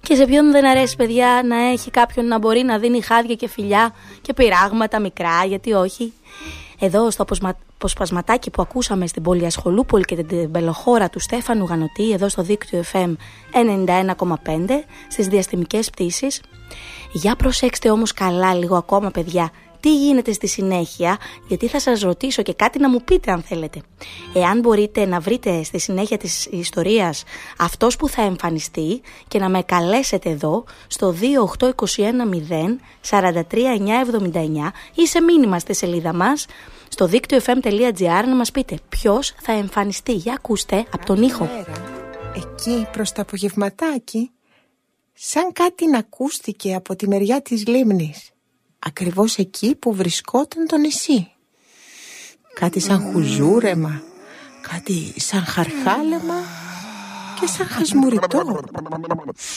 Και 0.00 0.14
σε 0.14 0.24
ποιον 0.24 0.50
δεν 0.50 0.66
αρέσει 0.66 0.96
παιδιά 0.96 1.42
να 1.44 1.56
έχει 1.56 1.90
κάποιον 1.90 2.26
να 2.26 2.38
μπορεί 2.38 2.62
να 2.62 2.78
δίνει 2.78 3.02
χάδια 3.02 3.34
και 3.34 3.48
φιλιά 3.48 3.94
και 4.22 4.32
πειράγματα 4.32 5.00
μικρά, 5.00 5.44
γιατί 5.44 5.72
όχι. 5.72 6.12
Εδώ 6.80 7.10
στο 7.10 7.24
αποσπασματάκι 7.82 8.50
που 8.50 8.62
ακούσαμε 8.62 9.06
στην 9.06 9.22
Πολυασχολούπολη 9.22 10.04
και 10.04 10.22
την 10.22 10.50
πελοχώρα 10.50 11.10
του 11.10 11.20
Στέφανου 11.20 11.64
Γανωτή, 11.64 12.12
εδώ 12.12 12.28
στο 12.28 12.42
δίκτυο 12.42 12.82
FM 12.92 13.14
91,5, 13.52 14.26
στις 15.08 15.26
διαστημικές 15.26 15.90
πτήσεις. 15.90 16.42
Για 17.12 17.36
προσέξτε 17.36 17.90
όμως 17.90 18.12
καλά 18.12 18.54
λίγο 18.54 18.76
ακόμα 18.76 19.10
παιδιά, 19.10 19.50
τι 19.82 19.96
γίνεται 19.96 20.32
στη 20.32 20.46
συνέχεια, 20.46 21.18
γιατί 21.48 21.68
θα 21.68 21.80
σας 21.80 22.00
ρωτήσω 22.00 22.42
και 22.42 22.54
κάτι 22.54 22.78
να 22.78 22.88
μου 22.88 23.04
πείτε 23.04 23.30
αν 23.30 23.42
θέλετε. 23.42 23.80
Εάν 24.34 24.60
μπορείτε 24.60 25.04
να 25.06 25.20
βρείτε 25.20 25.62
στη 25.62 25.78
συνέχεια 25.78 26.16
της 26.16 26.46
ιστορίας 26.46 27.22
αυτός 27.58 27.96
που 27.96 28.08
θα 28.08 28.22
εμφανιστεί 28.22 29.00
και 29.28 29.38
να 29.38 29.48
με 29.48 29.62
καλέσετε 29.62 30.30
εδώ 30.30 30.64
στο 30.86 31.14
28210 31.58 32.78
43979 33.10 34.72
ή 34.94 35.06
σε 35.06 35.20
μήνυμα 35.20 35.58
στη 35.58 35.74
σελίδα 35.74 36.12
μας 36.12 36.46
στο 36.88 37.06
δίκτυο 37.06 37.38
fm.gr 37.44 38.24
να 38.26 38.34
μας 38.34 38.50
πείτε 38.50 38.78
ποιος 38.88 39.34
θα 39.40 39.52
εμφανιστεί. 39.52 40.12
Για 40.12 40.32
ακούστε 40.32 40.86
από 40.92 41.06
τον 41.06 41.22
ήχο. 41.22 41.48
Εκεί 42.36 42.86
προς 42.92 43.12
το 43.12 43.22
απογευματάκι, 43.22 44.30
σαν 45.12 45.52
κάτι 45.52 45.86
να 45.88 45.98
ακούστηκε 45.98 46.74
από 46.74 46.96
τη 46.96 47.08
μεριά 47.08 47.42
της 47.42 47.66
λίμνης. 47.66 48.31
Ακριβώς 48.84 49.36
εκεί 49.36 49.74
που 49.74 49.94
βρισκόταν 49.94 50.66
το 50.66 50.76
νησί. 50.76 51.30
Κάτι 52.54 52.80
σαν 52.80 53.00
χουζούρεμα, 53.00 54.02
κάτι 54.60 55.20
σαν 55.20 55.44
χαρχάλεμα 55.44 56.34
και 57.40 57.46
σαν 57.46 57.66
χασμουριτό. 57.66 58.60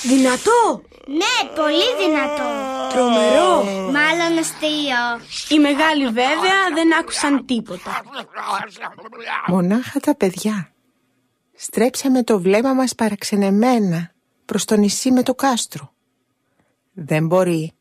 Δυνατό! 0.04 0.82
Ναι, 1.08 1.50
πολύ 1.56 2.06
δυνατό. 2.06 2.50
Τρομερό! 2.94 3.64
Μάλλον 3.92 4.38
αστείο. 4.40 5.04
Οι 5.50 5.60
μεγάλοι 5.60 6.06
βέβαια 6.06 6.70
δεν 6.74 6.98
άκουσαν 7.00 7.46
τίποτα. 7.46 8.04
Μονάχα 9.48 10.00
τα 10.00 10.16
παιδιά. 10.16 10.72
Στρέψαμε 11.56 12.24
το 12.24 12.40
βλέμμα 12.40 12.74
μας 12.74 12.96
παραξενεμένα 12.96 14.12
προς 14.46 14.66
το 14.66 14.76
νησί 14.76 15.12
με 15.12 15.24
το 15.24 15.36
κάστρο. 15.36 15.94
Δεν 16.94 17.28
μπορεί. 17.28 17.75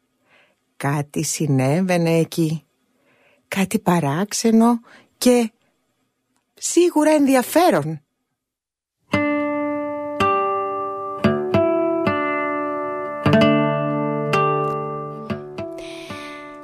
Κάτι 0.93 1.23
συνέβαινε 1.23 2.19
εκεί. 2.19 2.65
Κάτι 3.49 3.79
παράξενο 3.79 4.81
και 5.19 5.53
σίγουρα 6.55 7.11
ενδιαφέρον. 7.11 8.01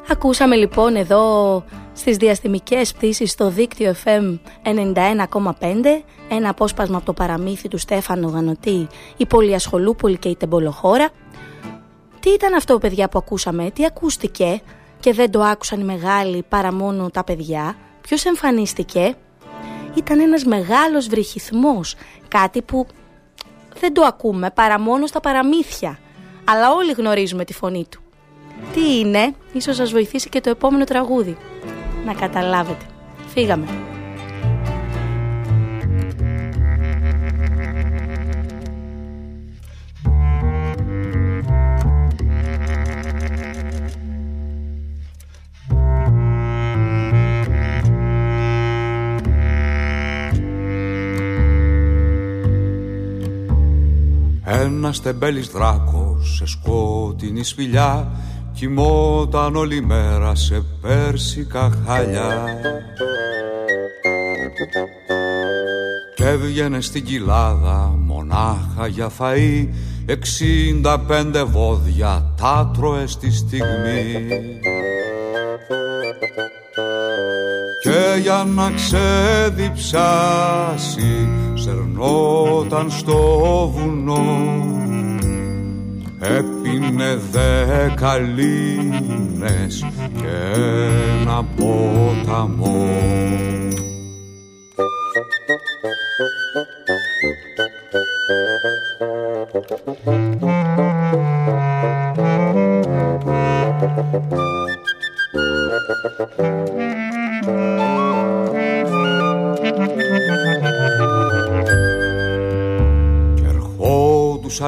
Ακούσαμε 0.08 0.56
λοιπόν 0.56 0.96
εδώ 0.96 1.64
στις 1.92 2.16
διαστημικές 2.16 2.92
πτήσεις 2.92 3.30
στο 3.30 3.50
δίκτυο 3.50 3.94
FM 4.04 4.38
91,5 4.64 6.02
ένα 6.30 6.48
απόσπασμα 6.48 6.96
από 6.96 7.06
το 7.06 7.12
παραμύθι 7.12 7.68
του 7.68 7.78
Στέφανο 7.78 8.28
Γανωτή 8.28 8.86
«Η 9.16 9.26
Πολυασχολούπολη 9.26 10.18
και 10.18 10.28
η 10.28 10.36
Τεμπολοχώρα». 10.36 11.10
Τι 12.20 12.30
ήταν 12.30 12.54
αυτό 12.54 12.78
παιδιά 12.78 13.08
που 13.08 13.18
ακούσαμε, 13.18 13.70
τι 13.70 13.84
ακούστηκε 13.84 14.60
και 15.00 15.12
δεν 15.12 15.30
το 15.30 15.42
άκουσαν 15.42 15.80
οι 15.80 15.84
μεγάλοι 15.84 16.44
παρά 16.48 16.72
μόνο 16.72 17.10
τα 17.10 17.24
παιδιά, 17.24 17.76
ποιος 18.00 18.24
εμφανίστηκε; 18.24 19.14
Ήταν 19.94 20.20
ένας 20.20 20.44
μεγάλος 20.44 21.08
βρυχυθμός, 21.08 21.94
κάτι 22.28 22.62
που 22.62 22.86
δεν 23.80 23.92
το 23.92 24.02
ακούμε 24.02 24.50
παρά 24.50 24.80
μόνο 24.80 25.06
στα 25.06 25.20
παραμύθια, 25.20 25.98
αλλά 26.44 26.72
όλοι 26.72 26.92
γνωρίζουμε 26.92 27.44
τη 27.44 27.52
φωνή 27.52 27.86
του. 27.90 28.00
Τι 28.72 28.98
είναι, 28.98 29.34
ίσως 29.52 29.76
σας 29.76 29.90
βοηθήσει 29.90 30.28
και 30.28 30.40
το 30.40 30.50
επόμενο 30.50 30.84
τραγούδι. 30.84 31.36
Να 32.04 32.14
καταλάβετε. 32.14 32.84
Φύγαμε. 33.26 33.66
Ένας 54.90 55.02
τεμπέλης 55.02 55.48
δράκος 55.48 56.34
σε 56.36 56.46
σκότεινη 56.46 57.44
σπηλιά 57.44 58.10
Κοιμόταν 58.52 59.56
όλη 59.56 59.82
μέρα 59.82 60.34
σε 60.34 60.64
πέρσικα 60.80 61.72
χαλιά 61.86 62.44
Κι 66.16 66.22
έβγαινε 66.22 66.80
στην 66.80 67.04
κοιλάδα 67.04 67.94
μονάχα 67.98 68.86
για 68.86 69.10
φαΐ 69.18 69.68
Εξήντα 70.06 71.00
πέντε 71.00 71.42
βόδια 71.42 72.32
τα 72.40 72.70
τρώε 72.76 73.06
στη 73.06 73.32
στιγμή. 73.32 74.26
Και 77.82 78.20
για 78.22 78.46
να 78.54 78.70
ξεδιψάσει 78.70 81.28
σερνόταν 81.54 82.90
στο 82.90 83.72
βουνό 83.74 84.79
έπινε 87.00 87.20
δέκα 87.30 88.18
λίμνες 88.18 89.86
και 90.16 90.60
ένα 91.20 91.44
ποταμό 91.56 92.88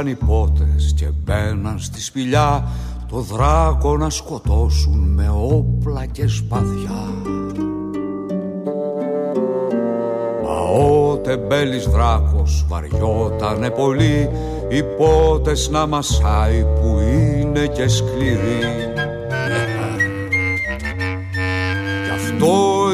ερχόντουσαν 0.03 0.07
οι 0.07 0.15
πότες 0.15 0.93
και 0.97 1.11
μπαίναν 1.25 1.79
στη 1.79 2.01
σπηλιά 2.01 2.69
το 3.09 3.21
δράκο 3.21 3.97
να 3.97 4.11
σκοτώσουν 4.11 4.99
με 4.99 5.31
όπλα 5.31 6.07
και 6.07 6.27
σπαθιά. 6.27 7.05
Μα 10.45 10.85
ο 10.85 11.17
τεμπέλης 11.17 11.87
δράκος 11.87 12.65
βαριότανε 12.69 13.71
πολύ 13.71 14.31
οι 14.69 14.83
πότες 14.83 15.71
να 15.71 15.87
μασάει 15.87 16.65
που 16.65 16.99
είναι 17.01 17.67
και 17.67 17.88
σκληροί. 17.88 18.91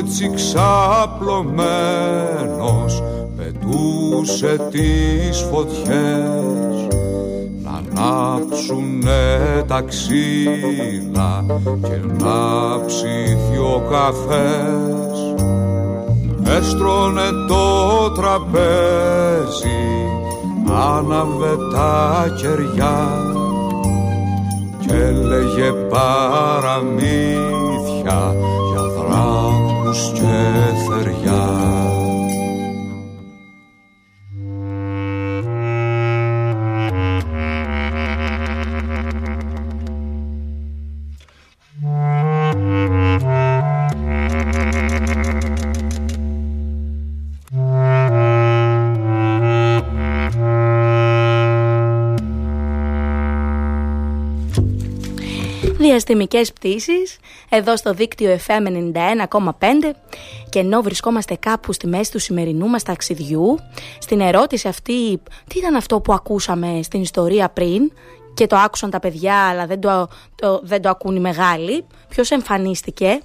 Έτσι 0.08 0.30
ξαπλωμένος 0.34 3.02
πετούσε 3.36 4.56
τις 4.70 5.40
φωτιές. 5.50 5.88
να 5.88 6.77
ανάψουνε 7.98 9.64
τα 9.66 9.80
ξύλα 9.80 11.44
και 11.82 12.24
να 12.24 12.38
ψήθει 12.86 13.58
ο 13.58 13.82
καφές. 13.90 15.34
Έστρωνε 16.56 17.30
το 17.48 18.10
τραπέζι 18.10 19.68
άναβε 20.72 21.56
τα 21.72 22.34
κεριά 22.36 23.08
και 24.78 24.94
έλεγε 24.94 25.72
παραμύθια 25.90 26.98
και 30.14 30.32
θεριά 30.88 31.87
διαστημικές 56.08 56.52
πτήσεις 56.52 57.18
εδώ 57.48 57.76
στο 57.76 57.92
δίκτυο 57.92 58.38
FM 58.46 58.92
91,5 59.30 59.40
και 60.48 60.58
ενώ 60.58 60.82
βρισκόμαστε 60.82 61.34
κάπου 61.34 61.72
στη 61.72 61.86
μέση 61.86 62.10
του 62.10 62.18
σημερινού 62.18 62.68
μας 62.68 62.82
ταξιδιού 62.82 63.58
στην 63.98 64.20
ερώτηση 64.20 64.68
αυτή 64.68 65.22
τι 65.46 65.58
ήταν 65.58 65.74
αυτό 65.74 66.00
που 66.00 66.12
ακούσαμε 66.12 66.80
στην 66.82 67.00
ιστορία 67.00 67.48
πριν 67.48 67.92
και 68.34 68.46
το 68.46 68.56
άκουσαν 68.56 68.90
τα 68.90 68.98
παιδιά 68.98 69.34
αλλά 69.34 69.66
δεν 69.66 69.80
το, 69.80 70.08
το, 70.34 70.60
δεν 70.62 70.82
το 70.82 70.88
ακούν 70.88 71.16
οι 71.16 71.20
μεγάλοι. 71.20 71.84
Ποιος 72.08 72.30
εμφανίστηκε 72.30 73.20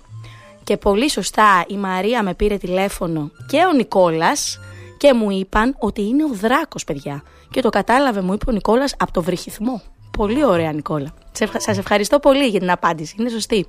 και 0.63 0.77
πολύ 0.77 1.09
σωστά 1.09 1.65
η 1.67 1.77
Μαρία 1.77 2.23
με 2.23 2.33
πήρε 2.33 2.57
τηλέφωνο 2.57 3.31
και 3.47 3.57
ο 3.57 3.73
Νικόλας 3.73 4.59
και 4.97 5.13
μου 5.13 5.31
είπαν 5.31 5.75
ότι 5.79 6.01
είναι 6.01 6.23
ο 6.23 6.29
Δράκος 6.33 6.83
παιδιά. 6.83 7.23
Και 7.51 7.61
το 7.61 7.69
κατάλαβε 7.69 8.21
μου 8.21 8.33
είπε 8.33 8.45
ο 8.49 8.51
Νικόλας 8.51 8.95
από 8.97 9.11
το 9.11 9.21
βρυχυθμό. 9.21 9.81
Πολύ 10.17 10.45
ωραία 10.45 10.71
Νικόλα. 10.71 11.13
Σας 11.57 11.77
ευχαριστώ 11.77 12.19
πολύ 12.19 12.47
για 12.47 12.59
την 12.59 12.71
απάντηση, 12.71 13.15
είναι 13.19 13.29
σωστή. 13.29 13.65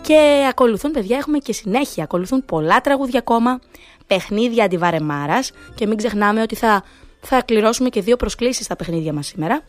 Και 0.00 0.46
ακολουθούν 0.48 0.90
παιδιά, 0.90 1.16
έχουμε 1.16 1.38
και 1.38 1.52
συνέχεια, 1.52 2.04
ακολουθούν 2.04 2.44
πολλά 2.44 2.80
τραγούδια 2.80 3.18
ακόμα, 3.18 3.60
παιχνίδια 4.06 4.64
αντιβαρεμάρας 4.64 5.50
και 5.74 5.86
μην 5.86 5.96
ξεχνάμε 5.96 6.42
ότι 6.42 6.54
θα 6.54 6.82
θα 7.20 7.42
κληρώσουμε 7.42 7.88
και 7.88 8.00
δύο 8.00 8.16
προσκλήσεις 8.16 8.64
στα 8.64 8.76
παιχνίδια 8.76 9.12
μας 9.12 9.26
σήμερα 9.26 9.62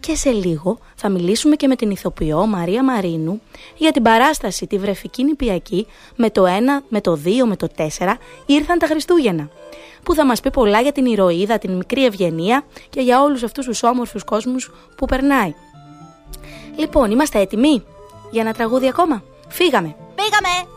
και 0.00 0.14
σε 0.14 0.30
λίγο 0.30 0.78
θα 0.94 1.08
μιλήσουμε 1.08 1.56
και 1.56 1.66
με 1.66 1.76
την 1.76 1.90
ηθοποιό 1.90 2.46
Μαρία 2.46 2.84
Μαρίνου 2.84 3.40
για 3.76 3.92
την 3.92 4.02
παράσταση 4.02 4.66
τη 4.66 4.78
βρεφική 4.78 5.24
νηπιακή 5.24 5.86
με 6.16 6.30
το 6.30 6.44
1, 6.46 6.48
με 6.88 7.00
το 7.00 7.18
2, 7.24 7.30
με 7.46 7.56
το 7.56 7.68
4 7.76 7.86
ήρθαν 8.46 8.78
τα 8.78 8.86
Χριστούγεννα 8.86 9.48
που 10.02 10.14
θα 10.14 10.26
μας 10.26 10.40
πει 10.40 10.50
πολλά 10.50 10.80
για 10.80 10.92
την 10.92 11.06
ηρωίδα, 11.06 11.58
την 11.58 11.76
μικρή 11.76 12.04
ευγενία 12.04 12.64
και 12.90 13.00
για 13.00 13.22
όλους 13.22 13.42
αυτούς 13.42 13.66
τους 13.66 13.82
όμορφους 13.82 14.24
κόσμους 14.24 14.70
που 14.96 15.06
περνάει. 15.06 15.54
Λοιπόν, 16.76 17.10
είμαστε 17.10 17.40
έτοιμοι 17.40 17.84
για 18.30 18.42
ένα 18.42 18.52
τραγούδι 18.52 18.88
ακόμα; 18.88 19.22
Φύγαμε! 19.48 19.96
Πήγαμε! 20.14 20.73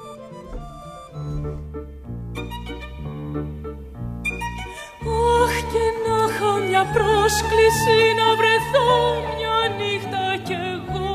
Μια 6.65 6.83
πρόσκληση 6.95 7.97
να 8.19 8.27
βρεθώ 8.39 8.89
μια 9.35 9.57
νύχτα 9.77 10.25
κι 10.47 10.57
εγώ. 10.73 11.11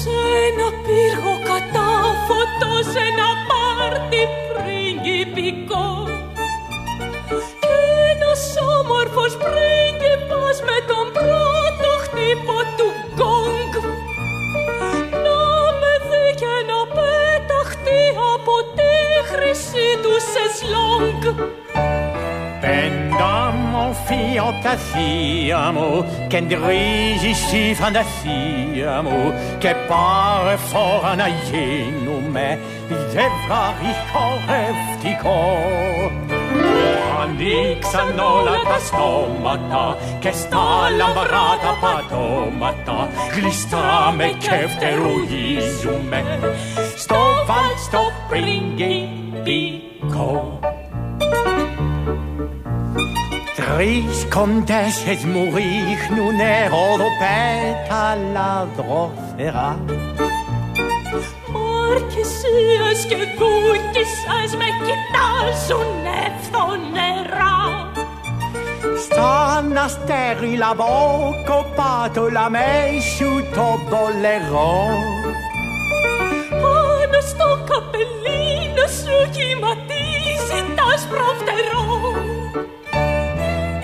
Σε 0.00 0.14
ένα 0.46 0.68
πύργο 0.84 1.34
κατάφωτο, 1.50 2.70
σε 2.92 3.00
ένα 3.10 3.28
πάρτι 3.48 4.22
πριγκιπικό 4.48 5.86
και 7.62 7.76
ένας 8.10 8.42
όμορφος 8.78 9.32
πρίγκιπας 9.44 10.56
με 10.68 10.78
τον 10.90 11.06
πρώτο 11.16 11.90
χτύπο 12.04 12.56
του 12.76 12.88
γκόγκ. 13.14 13.72
Να 15.24 15.40
με 15.80 15.92
δει 16.08 16.26
και 16.40 16.54
να 16.70 16.80
πέταχτεί 16.96 18.02
από 18.34 18.54
τη 18.76 18.92
χρυσή 19.30 19.88
του 20.02 20.14
σεσλόγκ 20.30 21.22
Pendam 22.60 23.68
fantasiamo, 24.68 26.04
che 26.28 26.46
drigi 26.46 27.34
si 27.34 27.74
fantasiamo, 27.74 29.32
che 29.58 29.74
pare 29.86 30.56
for 30.56 31.14
na 31.16 31.28
jenume, 31.50 32.58
vari 33.46 33.94
horeftico. 34.12 35.30
Anixano 37.18 38.44
la 38.44 38.60
tastomata, 38.64 39.96
che 40.18 40.32
sta 40.32 40.88
lambarata 40.90 41.76
patomata, 41.80 43.08
glistrame 53.76 54.64
kefteru 54.64 55.28
izume, 55.28 55.28
sto 55.28 55.28
val 55.28 55.28
sto 55.28 55.28
pringi 55.28 55.28
pico. 55.28 55.28
Τρεις 55.28 55.28
κοντέσες 55.28 55.30
μου 55.32 55.44
ρίχνουνε 55.54 56.68
ροδοπέτα 56.68 58.18
λαδροφερά 58.32 59.84
Μαρκησίες 61.52 62.98
και 63.08 63.16
δούκισσες 63.38 64.50
με 64.58 64.68
κοιτάζουνε 64.84 66.20
φθονερά 66.40 67.58
Σαν 69.08 69.76
αστέρι 69.76 70.56
λαβό 70.56 71.34
κοπάτο 71.46 72.30
λαμέσου 72.30 73.32
το 73.54 73.66
μπολερό 73.88 74.78
Πάνω 76.62 77.20
στο 77.28 77.48
καπελίνο 77.68 78.86
σου 78.86 79.30
κυματίζει 79.30 80.60
τα 80.76 80.98
σπροφτερό 80.98 81.86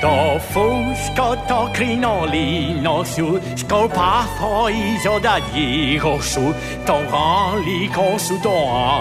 το 0.05 0.41
φούσκο 0.51 1.29
το 1.49 1.71
κρινολίνο 1.73 3.05
σου 3.15 3.41
σκορπαθροίζω 3.55 5.15
da 5.23 5.37
γύρω 5.53 6.21
σου 6.23 6.55
το 6.87 6.93
γαλλικό 6.93 8.19
σου 8.19 8.41
το 8.43 8.51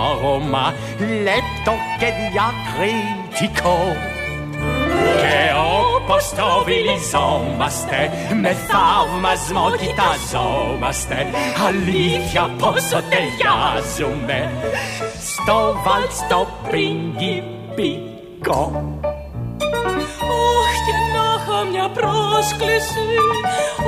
άρωμα 0.01 0.73
λεπτό 0.99 1.73
και 1.99 2.09
διακριτικό. 2.21 3.79
Και 5.21 5.39
όπως 5.95 6.29
το 6.29 6.63
βιλιζόμαστε 6.65 8.11
με 8.41 8.51
θαυμασμό 8.67 9.71
κοιταζόμαστε 9.71 11.17
αλήθεια 11.67 12.43
πόσο 12.57 12.99
ταιριάζουμε. 13.09 14.51
Στο 15.19 15.57
βάλτ 15.85 16.11
στο 16.11 16.47
πριγκιπικό 16.69 18.61
μια 21.83 21.91
πρόσκληση. 21.91 23.07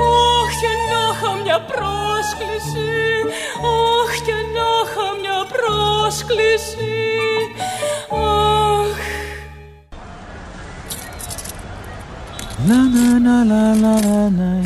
Αχ 0.06 0.50
και 0.60 0.72
να 0.88 1.00
είχα 1.12 1.30
μια 1.42 1.60
πρόσκληση. 1.70 2.88
Αχ 3.72 4.12
και 4.26 4.36
να 4.54 4.68
είχα 4.82 5.08
μια 5.22 5.40
πρόσκληση. 5.54 6.94
Αχ. 8.10 8.98
Να 12.66 12.78
να 12.94 13.18
να 13.18 13.44
να 13.44 13.74
να 13.74 14.30
να 14.30 14.60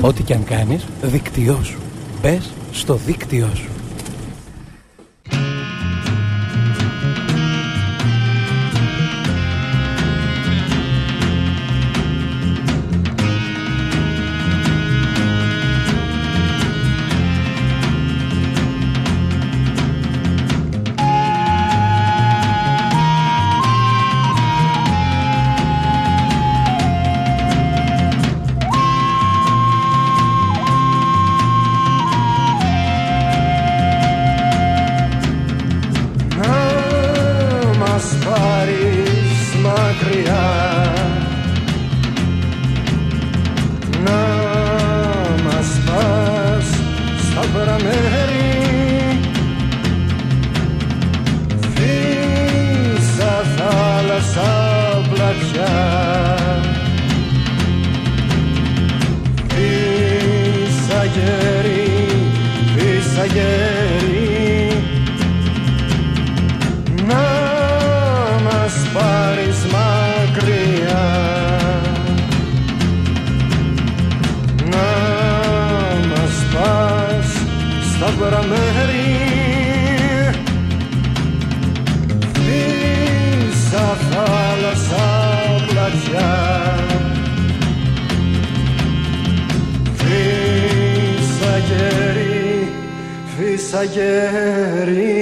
Ό,τι 0.00 0.22
και 0.22 0.34
αν 0.34 0.44
κάνεις, 0.44 0.84
δίκτυό 1.02 1.60
σου. 1.62 1.78
Μπες 2.22 2.50
στο 2.72 2.94
δίκτυό 2.94 3.48
σου. 3.54 3.77
mirar. 40.28 40.57
μαγέρι 93.88 95.17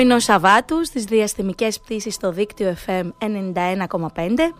Πρωινό 0.00 0.18
Σαββάτου 0.18 0.84
στις 0.84 1.04
διαστημικές 1.04 1.80
πτήσεις 1.80 2.14
στο 2.14 2.32
δίκτυο 2.32 2.76
FM 2.86 3.10
91,5. 3.18 4.54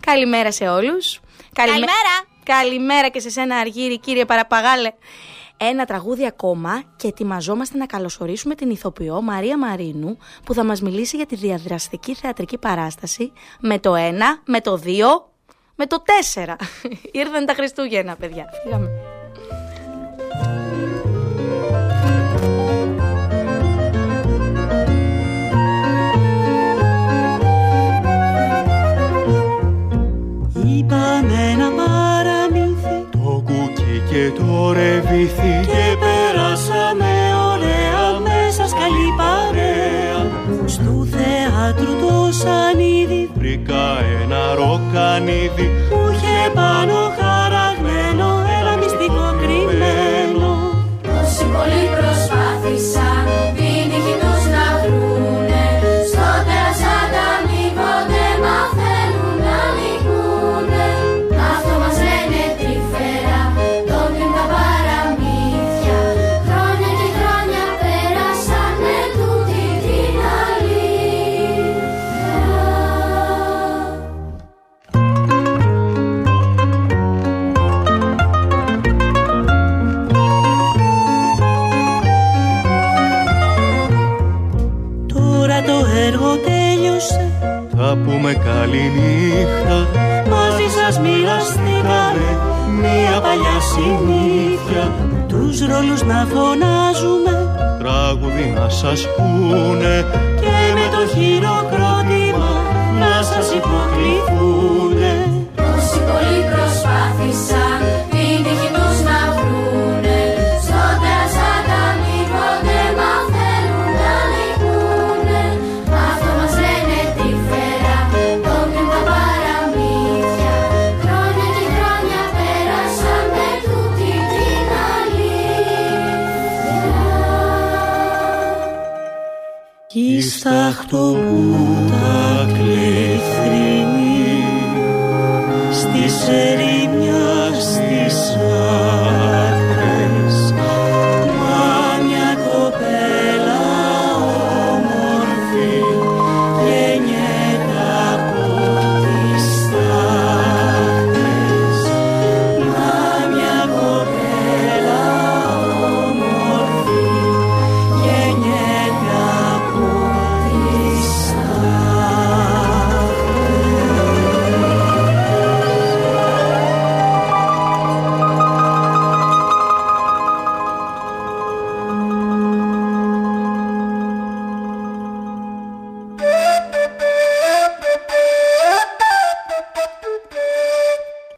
Καλημέρα 0.00 0.52
σε 0.52 0.68
όλους. 0.68 1.20
Καλημέρα. 1.52 1.86
Καλημέρα 2.42 3.08
και 3.08 3.20
σε 3.20 3.30
σένα 3.30 3.56
Αργύρι 3.56 3.98
κύριε 3.98 4.24
Παραπαγάλε. 4.24 4.92
Ένα 5.56 5.84
τραγούδι 5.84 6.26
ακόμα 6.26 6.82
και 6.96 7.08
ετοιμαζόμαστε 7.08 7.78
να 7.78 7.86
καλωσορίσουμε 7.86 8.54
την 8.54 8.70
ηθοποιό 8.70 9.22
Μαρία 9.22 9.58
Μαρίνου 9.58 10.18
που 10.44 10.54
θα 10.54 10.64
μας 10.64 10.80
μιλήσει 10.80 11.16
για 11.16 11.26
τη 11.26 11.36
διαδραστική 11.36 12.14
θεατρική 12.14 12.58
παράσταση 12.58 13.32
με 13.60 13.78
το 13.78 13.94
1, 13.96 13.98
με 14.44 14.60
το 14.60 14.80
2, 14.84 14.88
με 15.74 15.86
το 15.86 16.02
4. 16.34 16.54
Ήρθαν 17.20 17.46
τα 17.46 17.54
Χριστούγεννα 17.54 18.16
παιδιά. 18.16 18.44
Φύγαμε. 18.62 18.88
Είπαμε 30.76 31.36
ένα 31.52 31.68
παραμύθι. 31.78 32.96
Το 33.10 33.42
κουκί 33.46 33.96
και 34.10 34.30
το 34.38 34.72
ρεβίθι. 34.72 35.54
Και 35.70 35.84
πέρασαμε 36.02 37.12
ωραία 37.52 38.18
μέσα 38.26 38.68
σκαλή 38.68 39.10
παρέα 39.16 40.18
Στου 40.66 41.06
θεάτρου 41.06 41.96
το 42.06 42.32
σανίδι. 42.32 43.30
Βρήκα 43.34 43.98
ένα 44.22 44.54
ροκανίδι 44.54 45.70
συνήθεια. 93.74 94.84
Τους 95.28 95.60
ρόλους 95.60 96.02
να 96.02 96.26
φωνάζουμε. 96.32 97.32
Τραγούδι 97.78 98.52
να 98.56 98.68
σας 98.68 99.06
πούνε. 99.16 100.04
Και 100.40 100.56
με 100.76 100.86
το 100.94 101.02
χειροκρότημα 101.14 102.50
Να 102.98 103.22
σας 103.22 103.46
υποκληθούνε 103.50 104.63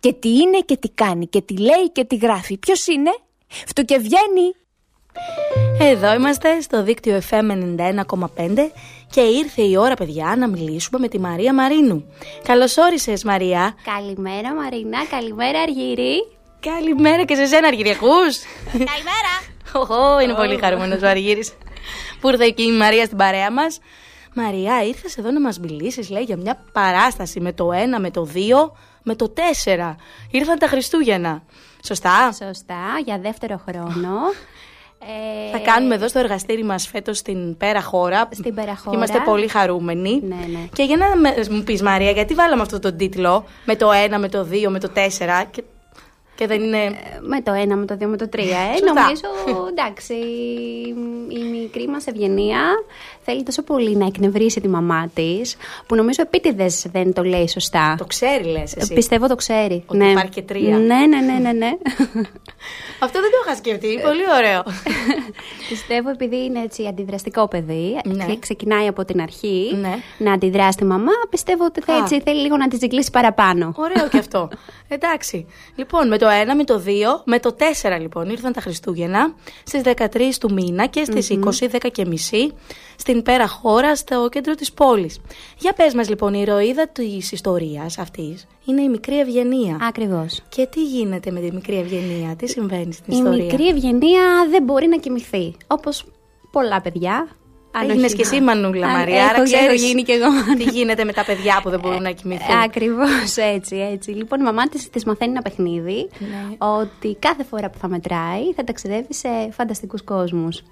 Και 0.07 0.12
τι 0.12 0.28
είναι 0.28 0.59
και 0.59 0.76
τι 0.76 0.88
κάνει 0.88 1.26
και 1.26 1.40
τι 1.40 1.57
λέει 1.57 1.90
και 1.92 2.04
τι 2.04 2.16
γράφει. 2.16 2.57
Ποιος 2.57 2.86
είναι; 2.86 3.11
Φτου 3.66 3.84
και 3.84 3.98
βγαίνει. 3.98 4.54
Εδώ 5.80 6.14
είμαστε 6.14 6.61
στο 6.61 6.82
δίκτυο 6.82 7.20
FM 7.30 7.50
91,5 7.78 8.70
και 9.11 9.20
ήρθε 9.20 9.62
η 9.62 9.76
ώρα 9.76 9.94
παιδιά 9.94 10.34
να 10.38 10.48
μιλήσουμε 10.48 10.98
με 10.98 11.09
τη 11.09 11.18
Μαρία 11.18 11.54
Μαρίνου. 11.54 12.04
Καλώς 12.42 12.76
όρισες 12.76 13.24
Μαρία. 13.24 13.74
Καλημέρα 13.84 14.54
Μαρίνα, 14.54 15.07
καλημέρα 15.11 15.61
Αργύρι. 15.61 16.26
Καλημέρα 16.61 17.24
και 17.24 17.34
σε 17.34 17.46
σένα 17.46 17.66
Αργύρι, 17.66 17.90
ακούς; 17.90 18.38
Καλημέρα. 18.72 19.34
Οχο, 19.74 20.20
είναι 20.20 20.34
πολύ 20.34 20.59
χαρούμενος 20.59 21.02
ο 21.02 21.07
Αργύρης 21.07 21.52
που 22.20 22.28
ήρθε 22.28 22.48
και 22.48 22.62
η 22.62 22.72
Μαρία 22.72 23.04
στην 23.04 23.16
παρέα 23.16 23.52
μας. 23.52 23.78
Μαρία, 24.34 24.84
ήρθες 24.84 25.16
εδώ 25.16 25.30
να 25.30 25.40
μας 25.40 25.59
μιλήσεις, 25.59 26.11
λέει, 26.11 26.22
για 26.22 26.36
μια 26.36 26.64
παράσταση 26.72 27.40
με 27.40 27.52
το 27.52 27.68
1, 27.72 28.00
με 28.00 28.11
το 28.11 28.24
2, 28.24 28.72
με 29.09 29.14
το 29.14 29.32
4. 29.64 29.94
Ήρθαν 30.30 30.59
τα 30.59 30.66
Χριστούγεννα. 30.66 31.42
Σωστά; 31.86 32.32
Σωστά, 32.32 32.82
για 33.04 33.18
δεύτερο 33.18 33.61
χρόνο. 33.68 34.11
Ε, 35.00 35.50
Θα 35.57 35.59
κάνουμε 35.59 35.94
εδώ 35.94 36.09
στο 36.09 36.18
εργαστήρι 36.18 36.64
μας 36.64 36.86
φέτος 36.88 37.18
στην 37.18 37.57
Πέρα 37.57 37.82
Χώρα. 37.82 38.28
Στην 38.32 38.54
Πέρα 38.54 38.76
Χώρα. 38.76 38.96
Είμαστε 38.96 39.20
πολύ 39.24 39.48
χαρούμενοι. 39.48 40.20
Ναι, 40.22 40.34
ναι. 40.34 40.68
Και 40.72 40.82
για 40.82 40.96
να 40.96 41.16
με- 41.16 41.34
μου 41.50 41.62
πεις 41.62 41.82
Μαρία, 41.82 42.11
γιατί 42.11 42.34
βάλαμε 42.34 42.62
αυτό 42.62 42.78
τον 42.78 42.96
τίτλο 42.96 43.44
με 43.64 43.76
το 43.76 43.90
1, 43.92 44.18
με 44.18 44.28
το 44.28 44.46
2, 44.50 44.68
με 44.68 44.80
το 44.80 44.90
4 44.94 45.44
και, 45.50 45.62
και 46.34 46.46
δεν 46.46 46.61
είναι... 46.62 46.96
Με 47.20 47.40
το 47.42 47.52
1, 47.52 47.66
με 47.66 47.84
το 47.84 47.94
2, 48.00 48.07
με 48.07 48.16
το 48.16 48.28
3. 48.32 48.38
Ε. 48.38 48.42
Σωστά. 48.78 48.92
Νομίζω, 49.02 49.66
εντάξει, 49.68 50.14
η 51.28 51.38
μικρή 51.61 51.88
μας 51.88 52.07
Ευγενία 52.07 52.61
θέλει 53.26 53.42
τόσο 53.42 53.62
πολύ 53.62 53.96
να 53.96 54.06
εκνευρίσει 54.06 54.60
τη 54.60 54.68
μαμά 54.68 55.10
της, 55.14 55.56
που 55.86 55.94
νομίζω 55.94 56.22
επίτηδες 56.22 56.86
δεν 56.92 57.12
το 57.12 57.22
λέει 57.22 57.48
σωστά. 57.48 57.94
Το 57.98 58.04
ξέρει 58.04 58.44
λες 58.44 58.76
εσύ. 58.76 58.94
Πιστεύω 58.94 59.26
το 59.28 59.34
ξέρει. 59.34 59.82
Ότι 59.86 59.98
ναι. 59.98 60.10
υπάρχει 60.10 60.30
και 60.30 60.42
τρία. 60.42 60.76
Ναι, 60.78 61.06
ναι, 61.06 61.20
ναι, 61.20 61.38
ναι. 61.38 61.52
ναι. 61.52 61.70
Αυτό 63.04 63.20
δεν 63.20 63.30
το 63.30 63.36
είχα 63.44 63.56
σκεφτεί. 63.56 64.00
Πολύ 64.02 64.22
ωραίο. 64.36 64.62
Πιστεύω 65.70 66.10
επειδή 66.10 66.44
είναι 66.44 66.60
έτσι 66.62 66.86
αντιδραστικό 66.86 67.48
παιδί, 67.48 68.00
Ναι. 68.04 68.24
και 68.24 68.38
ξεκινάει 68.38 68.86
από 68.86 69.04
την 69.04 69.20
αρχή 69.20 69.70
Ναι. 69.80 69.94
να 70.18 70.32
αντιδράσει 70.32 70.72
στη 70.72 70.84
μαμά, 70.84 71.12
πιστεύω 71.30 71.64
ότι 71.64 71.80
θα 71.80 71.92
Α. 71.94 71.96
έτσι 71.96 72.20
θέλει 72.24 72.40
λίγο 72.40 72.56
να 72.56 72.68
τη 72.68 72.76
ζυγκλίσει 72.76 73.10
παραπάνω. 73.10 73.72
Ωραίο 73.76 74.08
και 74.08 74.18
αυτό. 74.24 74.48
Εντάξει. 74.88 75.46
Λοιπόν, 75.76 76.08
με 76.08 76.18
το 76.18 76.26
1, 76.26 76.54
με 76.56 76.64
το 76.64 76.82
2, 76.86 76.90
με 77.24 77.38
το 77.38 77.56
4 77.82 78.00
λοιπόν 78.00 78.28
ήρθαν 78.30 78.52
τα 78.52 78.60
Χριστούγεννα 78.60 79.34
στις 79.64 79.80
13 79.84 79.94
του 80.40 80.52
μήνα 80.52 80.86
και 80.86 81.04
στις 81.04 81.30
20, 81.30 81.68
10 81.82 81.88
και 81.92 82.04
μισή 82.06 82.52
στην 82.96 83.15
πέρα 83.22 83.46
χώρα 83.48 83.96
στο 83.96 84.28
κέντρο 84.30 84.54
της 84.54 84.72
πόλης. 84.72 85.20
Για 85.58 85.72
πες 85.72 85.94
μας 85.94 86.08
λοιπόν, 86.08 86.34
η 86.34 86.38
ηρωίδα 86.46 86.88
της 86.88 87.32
ιστορίας 87.32 87.98
αυτής 87.98 88.46
είναι 88.64 88.82
η 88.82 88.88
μικρή 88.88 89.18
Ευγενία. 89.18 89.78
Ακριβώς. 89.82 90.42
Και 90.48 90.66
τι 90.66 90.84
γίνεται 90.84 91.30
με 91.30 91.40
τη 91.40 91.52
μικρή 91.52 91.76
Ευγενία, 91.78 92.36
τι 92.36 92.46
συμβαίνει 92.48 92.92
στην 92.92 93.12
Η 93.14 93.16
ιστορία; 93.16 93.44
μικρή 93.44 93.68
Ευγενία 93.68 94.22
δεν 94.50 94.62
μπορεί 94.62 94.86
να 94.86 94.96
κοιμηθεί. 94.96 95.54
Όπως 95.66 96.04
πολλά 96.50 96.80
παιδιά. 96.80 97.28
Αν 97.78 97.82
Έγινες 97.90 98.04
όχι 98.04 98.14
και 98.14 98.22
εσύ 98.22 98.38
να- 98.40 98.42
Μανούλα 98.54 98.86
Αν- 98.86 98.92
Μαρία, 98.92 99.14
έχω, 99.16 99.24
άρα 99.24 99.34
έχω 99.34 99.42
ξέρεις 99.44 99.84
γίνει 99.84 100.02
και 100.02 100.12
εγώ. 100.12 100.26
τι 100.56 100.62
γίνεται 100.70 101.04
με 101.04 101.12
τα 101.12 101.24
παιδιά 101.24 101.60
που 101.62 101.70
δεν 101.70 101.80
μπορούν 101.80 102.02
να 102.02 102.10
κοιμηθούν. 102.10 102.58
Ακριβώς 102.64 103.36
έτσι, 103.36 103.76
έτσι. 103.92 104.10
Λοιπόν, 104.10 104.40
η 104.40 104.42
μαμά 104.42 104.68
της 104.68 104.90
της 104.90 105.04
μαθαίνει 105.04 105.30
ένα 105.30 105.42
παιχνίδι 105.42 106.08
Ναι. 106.18 106.56
ότι 106.66 107.16
κάθε 107.18 107.44
φορά 107.44 107.70
που 107.70 107.78
θα 107.78 107.88
μετράει 107.88 108.52
θα 108.56 108.64
ταξιδεύει 108.64 109.14
σε 109.14 109.28
φανταστικούς 109.50 110.02
κόσμους. 110.02 110.62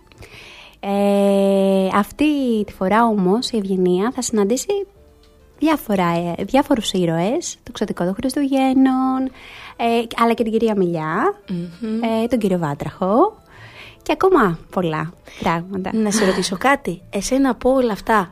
Ε, 0.86 1.88
αυτή 1.94 2.64
τη 2.64 2.72
φορά 2.72 3.04
όμως 3.04 3.50
η 3.50 3.56
Ευγενία 3.56 4.12
θα 4.14 4.22
συναντήσει 4.22 4.86
διάφορα, 5.58 6.06
ε, 6.06 6.44
διάφορους 6.44 6.92
ήρωες, 6.92 7.56
το 7.62 7.72
ξωτικό 7.72 8.04
των 8.04 8.14
Χριστουγέννων, 8.14 9.30
ε, 9.76 10.02
αλλά 10.16 10.34
και 10.34 10.42
την 10.42 10.52
κυρία 10.52 10.76
Μιλιά, 10.76 11.34
ε, 12.22 12.26
τον 12.26 12.38
κύριο 12.38 12.58
Βάτραχο 12.58 13.36
και 14.02 14.12
ακόμα 14.12 14.58
πολλά 14.70 15.12
πράγματα. 15.40 15.90
Να 15.94 16.10
σε 16.10 16.24
ρωτήσω 16.24 16.56
κάτι. 16.56 17.02
Εσένα 17.10 17.50
από 17.50 17.70
όλα 17.70 17.92
αυτά, 17.92 18.30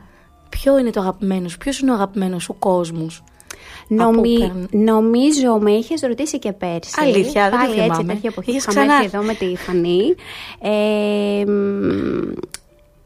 ποιο 0.49 0.79
είναι 0.79 0.89
το 0.89 0.99
αγαπημένος 0.99 1.51
σου, 1.51 1.57
ποιος 1.57 1.79
είναι 1.79 1.91
ο 1.91 1.93
αγαπημένος 1.93 2.43
σου 2.43 2.55
κόσμος; 2.59 3.23
Νομι... 3.87 4.35
Από 4.43 4.53
πέραν- 4.53 4.67
Νομίζω 4.71 5.57
με 5.59 5.71
είχες 5.71 6.01
ρωτήσει 6.01 6.39
και 6.39 6.51
πέρσι. 6.51 6.91
Αλήθεια, 7.01 7.41
δεν 7.49 7.51
το 7.51 7.57
Πάλι 7.57 7.71
έτσι 7.71 7.83
θυμάμαι. 7.83 8.13
τέτοια 8.13 8.29
εποχή. 8.31 8.49
Είχες 8.51 8.63
Είχαμε 8.65 8.79
έρθει 8.93 9.07
ξανάρθει. 9.07 9.17
εδώ 9.17 9.25
με 9.25 9.33
τη 9.33 9.55
Φανή. 9.63 10.15
Ε, 10.61 11.45
μ, 11.45 12.31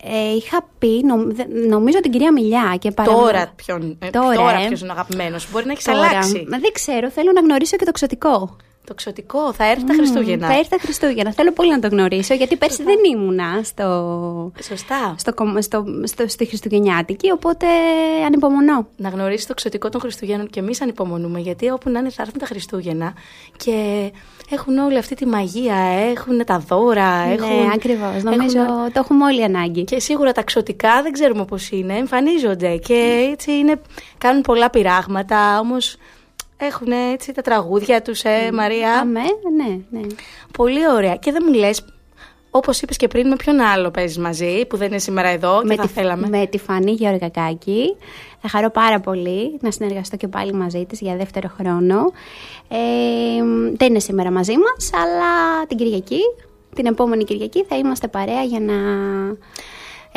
ε, 0.04 0.36
είχα 0.36 0.68
πει, 0.80 1.02
νομ- 1.04 1.32
δε- 1.36 1.68
νομίζω 1.68 2.00
την 2.00 2.12
κυρία 2.12 2.32
Μιλιά 2.32 2.76
και 2.80 2.92
παραμένω- 2.92 3.26
Τώρα, 3.26 3.52
ποιον, 3.56 3.98
ε, 4.00 4.10
Τώρα, 4.10 4.36
τώρα 4.36 4.60
ε. 4.64 4.68
ποιος 4.68 4.80
είναι 4.82 4.90
ο 4.90 4.92
αγαπημένος 4.94 5.42
σου. 5.42 5.50
Μπορεί 5.52 5.66
να 5.66 5.72
έχεις 5.72 5.84
Τώρα. 5.84 5.98
αλλάξει. 6.00 6.48
Μα 6.52 6.58
δεν 6.58 6.72
ξέρω, 6.74 7.10
θέλω 7.10 7.32
να 7.32 7.40
γνωρίσω 7.42 7.76
και 7.78 7.86
το 7.86 7.92
ξωτικό. 7.92 8.56
Το 8.88 8.94
ξωτικό 8.94 9.54
θα 9.54 9.66
έρθει 9.66 9.84
τα 9.86 9.94
Μμμ, 9.94 10.00
Χριστούγεννα. 10.00 10.48
Θα 10.48 10.54
έρθει 10.54 10.70
τα 10.70 10.78
Χριστούγεννα. 10.82 11.34
Θέλω 11.34 11.52
πολύ 11.52 11.70
να 11.70 11.80
το 11.80 11.88
γνωρίσω, 11.88 12.34
γιατί 12.34 12.56
πέρσι 12.56 12.84
δεν 12.84 12.96
ήμουνα 13.14 13.62
στο, 13.64 14.52
Σωστά. 14.64 15.16
στο, 15.18 15.34
κομ- 15.34 15.62
στο, 15.62 15.84
στο, 16.04 16.28
στη 16.28 16.46
Χριστουγεννιάτικη, 16.46 17.32
οπότε 17.32 17.66
ανυπομονώ. 18.26 18.88
Να 18.96 19.10
γνωρίσει 19.10 19.48
το 19.48 19.54
ξωτικό 19.54 19.90
των 19.90 20.02
Χριστουγέννων 20.02 20.48
και 20.50 20.60
εμείς 20.60 20.82
ανυπομονούμε. 20.82 21.40
Γιατί 21.40 21.70
όπου 21.70 21.90
να 21.90 22.00
είναι 22.00 22.10
θα 22.10 22.22
έρθουν 22.22 22.40
τα 22.40 22.46
Χριστούγεννα 22.46 23.14
και 23.58 24.12
έχουν 24.50 24.78
όλη 24.78 24.98
αυτή 24.98 25.16
τη 25.16 25.26
μαγεία, 25.26 25.76
έχουν 26.12 26.46
τα 26.46 26.60
δώρα. 26.60 27.24
έχουν, 27.32 27.48
Ναι, 27.48 27.72
ακριβώς. 27.74 28.24
Νομίζω 28.24 28.60
το 28.94 29.00
έχουμε 29.00 29.24
όλοι 29.26 29.44
ανάγκη. 29.44 29.84
Και 29.84 30.00
σίγουρα 30.00 30.32
τα 30.32 30.44
ξωτικά 30.44 31.02
δεν 31.02 31.12
ξέρουμε 31.12 31.46
πώς 31.46 31.70
είναι, 31.70 31.94
εμφανίζονται 31.98 32.76
και 32.78 33.30
έτσι 33.32 33.52
είναι, 33.52 33.82
κάνουν 34.18 34.42
πολλά 34.42 34.70
πειράγματα. 34.70 35.60
Όμως 35.60 35.98
έχουν 36.58 36.91
έτσι 37.14 37.32
τα 37.32 37.41
τραγούδια 37.41 38.01
τους, 38.01 38.24
ε, 38.24 38.51
Μαρία. 38.53 38.99
Αμέ, 38.99 39.20
ναι, 39.58 39.99
ναι. 39.99 40.08
Πολύ 40.58 40.89
ωραία. 40.89 41.16
Και 41.16 41.32
δεν 41.32 41.43
μου 41.47 41.53
λες, 41.53 41.86
όπως 42.51 42.82
είπες 42.82 42.97
και 42.97 43.08
πριν, 43.08 43.28
με 43.28 43.36
ποιον 43.36 43.60
άλλο 43.60 43.91
παίζεις 43.91 44.18
μαζί 44.18 44.66
που 44.66 44.78
δεν 44.78 44.88
είναι 44.88 44.99
σήμερα 44.99 45.28
εδώ 45.28 45.60
και 45.60 45.68
με, 45.68 45.76
θα 45.76 45.82
τη, 45.82 45.88
θέλαμε; 45.88 46.28
με 46.28 46.45
τη 46.45 46.58
Φανή 46.58 46.91
Γεωργακάκη. 46.91 47.95
Θα 48.41 48.49
χαρώ 48.49 48.70
πάρα 48.70 48.99
πολύ 48.99 49.58
να 49.62 49.72
συνεργαστώ 49.72 50.18
και 50.18 50.28
πάλι 50.28 50.53
μαζί 50.53 50.86
της 50.86 50.99
για 50.99 51.16
δεύτερο 51.16 51.51
χρόνο. 51.58 52.12
Ε, 52.68 52.78
δεν 53.78 53.89
είναι 53.89 53.99
σήμερα 53.99 54.32
μαζί 54.32 54.53
μας, 54.58 54.89
αλλά 54.93 55.66
την 55.68 55.78
Κυριακή, 55.78 56.20
την 56.76 56.86
επόμενη 56.86 57.24
Κυριακή 57.24 57.64
θα 57.64 57.78
είμαστε 57.78 58.08
παρέα 58.08 58.43
για 58.43 58.60
να 58.60 58.74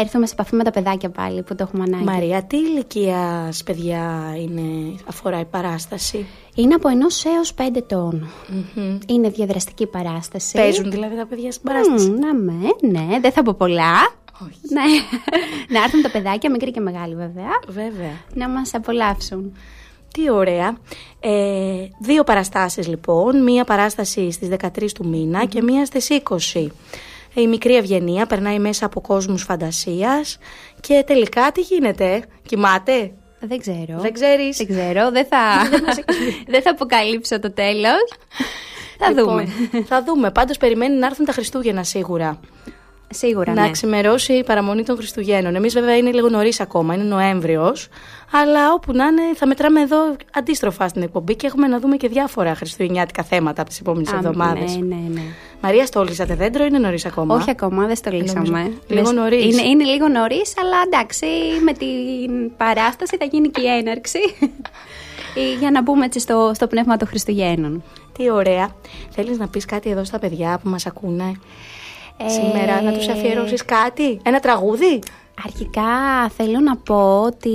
έρθουμε 0.00 0.26
σε 0.26 0.32
επαφή 0.32 0.54
με 0.54 0.64
τα 0.64 0.70
παιδάκια 0.70 1.10
πάλι 1.10 1.42
που 1.42 1.54
το 1.54 1.62
έχουμε 1.62 1.82
ανάγκη. 1.82 2.04
Μαρία, 2.04 2.42
τι 2.42 2.56
ηλικίας 2.56 3.62
παιδιά 3.62 4.34
είναι, 4.38 4.94
αφορά 5.06 5.40
η 5.40 5.44
παράσταση; 5.44 6.26
Είναι 6.54 6.74
από 6.74 6.88
ενός 6.88 7.24
έως 7.24 7.54
πέντε 7.54 7.78
ετών. 7.78 8.28
Είναι 9.06 9.28
διαδραστική 9.28 9.86
παράσταση. 9.86 10.56
Παίζουν 10.56 10.90
δηλαδή 10.90 11.16
τα 11.16 11.26
παιδιά 11.26 11.52
στην 11.52 11.64
παράσταση; 11.64 12.10
Μμμ, 12.10 12.18
να 12.18 12.34
με, 12.34 12.52
ναι, 12.80 13.20
δεν 13.20 13.32
θα 13.32 13.42
πω 13.42 13.54
πολλά. 13.54 14.18
Ναι. 14.68 14.82
να 15.78 15.82
έρθουν 15.84 16.02
τα 16.02 16.10
παιδάκια, 16.10 16.50
μικρή 16.50 16.70
και 16.70 16.80
μεγάλη 16.80 17.14
βέβαια. 17.14 17.50
Βέβαια. 17.68 18.12
Να 18.34 18.48
μας 18.48 18.74
απολαύσουν. 18.74 19.52
Τι 20.12 20.30
ωραία. 20.30 20.76
Ε, 21.20 21.88
δύο 22.00 22.24
παραστάσεις 22.24 22.88
λοιπόν. 22.88 23.42
Μία 23.42 23.64
παράσταση 23.64 24.30
στις 24.30 24.48
13 24.48 24.92
του 24.94 25.08
μηνα 25.08 25.44
και 25.44 25.62
μία 25.62 25.84
στις 25.84 26.08
20. 26.54 26.66
Η 27.34 27.46
μικρή 27.46 27.76
Ευγενία 27.76 28.26
περνάει 28.26 28.58
μέσα 28.58 28.86
από 28.86 29.00
κόσμους 29.00 29.42
φαντασίας 29.42 30.38
και 30.80 31.04
τελικά 31.06 31.52
τι 31.52 31.60
γίνεται, 31.60 32.24
κοιμάται; 32.46 33.12
Δεν 33.40 33.58
ξέρω. 33.58 33.98
Δεν 34.00 34.12
ξέρεις. 34.12 34.56
Δεν 34.56 34.66
ξέρω. 34.66 35.10
Δεν 35.10 35.26
θα, 35.26 35.38
δεν 36.52 36.62
θα 36.62 36.70
αποκαλύψω 36.70 37.40
το 37.40 37.52
τέλος. 37.52 38.12
θα 38.98 39.08
Λοιπόν, 39.08 39.24
δούμε. 39.24 39.48
Θα 39.84 40.04
δούμε. 40.04 40.30
Πάντως 40.30 40.56
περιμένει 40.56 40.96
να 40.96 41.06
έρθουν 41.06 41.24
τα 41.24 41.32
Χριστούγεννα 41.32 41.84
σίγουρα. 41.84 42.40
Σίγουρα, 43.12 43.52
να 43.52 43.62
ναι. 43.62 43.70
ξημερώσει 43.70 44.32
η 44.32 44.44
παραμονή 44.44 44.82
των 44.82 44.96
Χριστουγέννων. 44.96 45.54
Εμείς, 45.54 45.74
βέβαια, 45.74 45.96
είναι 45.96 46.10
λίγο 46.10 46.28
νωρίς 46.28 46.60
ακόμα, 46.60 46.94
είναι 46.94 47.02
Νοέμβριος. 47.02 47.88
Αλλά 48.32 48.72
όπου 48.72 48.92
να 48.92 49.06
είναι, 49.06 49.22
θα 49.34 49.46
μετράμε 49.46 49.80
εδώ 49.80 50.16
αντίστροφα 50.32 50.88
στην 50.88 51.02
εκπομπή 51.02 51.36
και 51.36 51.46
έχουμε 51.46 51.66
να 51.66 51.78
δούμε 51.80 51.96
και 51.96 52.08
διάφορα 52.08 52.54
χριστουγεννιάτικα 52.54 53.22
θέματα 53.22 53.60
από 53.60 53.70
τις 53.70 53.80
επόμενες 53.80 54.12
Α, 54.12 54.16
εβδομάδες. 54.16 54.76
Ναι, 54.76 54.94
ναι, 54.94 55.08
ναι. 55.08 55.20
Μαρία, 55.62 55.86
στόλισατε 55.86 56.34
δέντρο, 56.34 56.64
είναι 56.64 56.78
νωρίς 56.78 57.04
ακόμα; 57.04 57.34
Όχι 57.34 57.50
ακόμα, 57.50 57.86
δεν 57.86 57.96
στολίσαμε. 57.96 58.48
Νομίζω. 58.48 58.78
Λίγο 58.88 59.04
Δεν- 59.04 59.14
νωρίς. 59.14 59.44
Είναι, 59.58 59.68
είναι 59.68 59.84
λίγο 59.84 60.08
νωρίς, 60.08 60.54
αλλά 60.58 60.76
εντάξει, 60.86 61.26
με 61.64 61.72
την 61.72 62.56
παράσταση 62.56 63.16
θα 63.16 63.24
γίνει 63.24 63.48
και 63.48 63.60
η 63.60 63.66
έναρξη. 63.66 64.18
Ε, 65.34 65.54
για 65.58 65.70
να 65.70 65.82
μπούμε 65.82 66.04
έτσι 66.04 66.18
στο, 66.18 66.50
στο 66.54 66.66
πνεύμα 66.66 66.96
των 66.96 67.08
Χριστουγέννων. 67.08 67.82
Τι 68.18 68.30
ωραία. 68.30 68.68
Θέλεις 69.10 69.38
να 69.38 69.48
πεις 69.48 69.64
κάτι 69.64 69.90
εδώ 69.90 70.04
στα 70.04 70.18
παιδιά 70.18 70.60
που 70.62 70.68
μας 70.68 70.86
ακούνε; 70.86 71.32
Σήμερα, 72.26 72.82
να 72.82 72.92
τους 72.92 73.08
αφιερώσεις 73.08 73.64
κάτι, 73.64 74.20
ένα 74.22 74.40
τραγούδι; 74.40 74.98
Αρχικά 75.44 76.28
θέλω 76.36 76.60
να 76.60 76.76
πω 76.76 77.22
ότι 77.22 77.48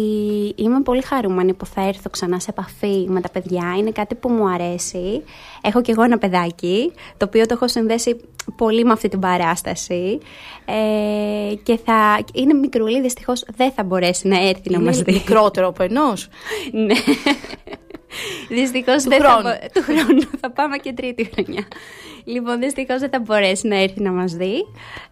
είμαι 0.56 0.82
πολύ 0.82 1.02
χαρούμενη 1.02 1.54
που 1.54 1.66
θα 1.66 1.88
έρθω 1.88 2.10
ξανά 2.10 2.40
σε 2.40 2.50
επαφή 2.50 3.06
με 3.08 3.22
τα 3.22 3.30
παιδιά. 3.30 3.76
Είναι 3.78 3.92
κάτι 3.92 4.16
που 4.16 4.30
μου 4.30 4.50
αρέσει. 4.50 5.24
Έχω 5.62 5.82
κι 5.82 5.92
εγώ 5.92 6.04
ένα 6.04 6.18
παιδάκι, 6.18 6.92
το 7.18 7.26
οποίο 7.26 7.46
το 7.46 7.54
έχω 7.54 7.68
συνδέσει 7.68 8.16
πολύ 8.58 8.84
με 8.86 8.92
αυτή 8.92 9.08
την 9.08 9.20
παράσταση. 9.20 10.18
Ε, 10.66 11.56
και 11.64 11.80
θα... 11.86 12.20
Είναι 12.34 12.54
μικρούλι, 12.54 13.02
δυστυχώς 13.02 13.44
δεν 13.56 13.72
θα 13.72 13.84
μπορέσει 13.84 14.28
να 14.28 14.48
έρθει 14.48 14.70
να 14.70 14.78
Είναι 14.78 14.86
μας 14.86 15.02
δει. 15.02 15.14
μικρότερο 15.14 15.68
από 15.68 15.84
ενός. 15.84 16.28
ναι. 16.86 16.96
Δυστυχώς 18.50 19.04
Του 19.04 19.10
δεν 19.10 19.20
χρόνου. 19.22 19.42
θα 19.44 19.60
μπο- 19.62 19.68
του 19.74 19.82
χρόνου. 19.84 20.22
θα 20.42 20.52
πάμε 20.52 20.78
και 20.78 20.94
τρίτη 20.94 21.30
χρονιά. 21.34 21.68
Λοιπόν, 22.24 22.60
δυστυχώς 22.60 23.00
δεν 23.00 23.10
θα 23.10 23.20
μπορέσει 23.20 23.68
να 23.68 23.76
έρθει 23.82 24.02
να 24.02 24.12
μας 24.12 24.34
δει. 24.34 24.66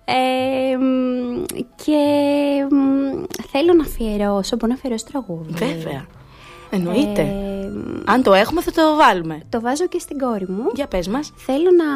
Ε, 0.06 0.78
μ, 0.78 1.44
και 1.86 1.98
μ, 2.76 3.24
θέλω 3.52 3.74
να 3.74 3.84
αφιερώσω. 3.84 4.56
Μπορώ 4.56 4.68
να 4.68 4.74
αφιερώσω 4.74 5.06
τραγούδι. 5.12 5.54
Βέβαια. 5.54 6.06
Εννοείται. 6.76 7.22
Ε, 7.22 7.72
Αν 8.06 8.24
το 8.24 8.34
έχουμε, 8.34 8.62
θα 8.62 8.72
το 8.72 8.96
βάλουμε. 8.96 9.42
Το 9.50 9.62
βάζω 9.62 9.88
και 9.88 10.00
στην 10.00 10.18
κόρη 10.18 10.46
μου. 10.48 10.64
Για 10.76 10.88
πες 10.88 11.08
μας. 11.08 11.34
Θέλω 11.36 11.70
να 11.78 11.90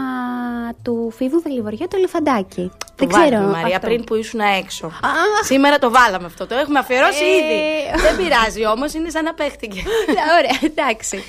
του 0.82 1.12
φίβου 1.16 1.42
Δελιβοριά 1.42 1.88
το 1.88 1.98
ελεφαντάκι. 1.98 2.72
Το 2.78 2.86
δεν 2.96 3.08
ξέρω. 3.08 3.30
βάλουμε, 3.30 3.52
Μαρία, 3.52 3.76
αυτό. 3.76 3.88
πριν 3.88 4.04
που 4.04 4.16
ήσουν 4.16 4.40
έξω. 4.40 4.92
Σήμερα 5.44 5.80
το 5.80 5.92
βάλαμε 5.92 6.26
αυτό. 6.26 6.48
Το 6.48 6.56
έχουμε 6.56 6.80
αφιερώσει 6.80 7.24
Ε. 7.24 7.36
ήδη. 7.36 7.62
Δεν 8.02 8.18
πειράζει 8.18 8.66
όμως, 8.66 8.94
είναι 8.94 9.10
σαν 9.10 9.24
να 9.24 9.34
παίχτηκε. 9.34 9.84
Ωραία, 10.38 10.72
εντάξει. 10.72 11.24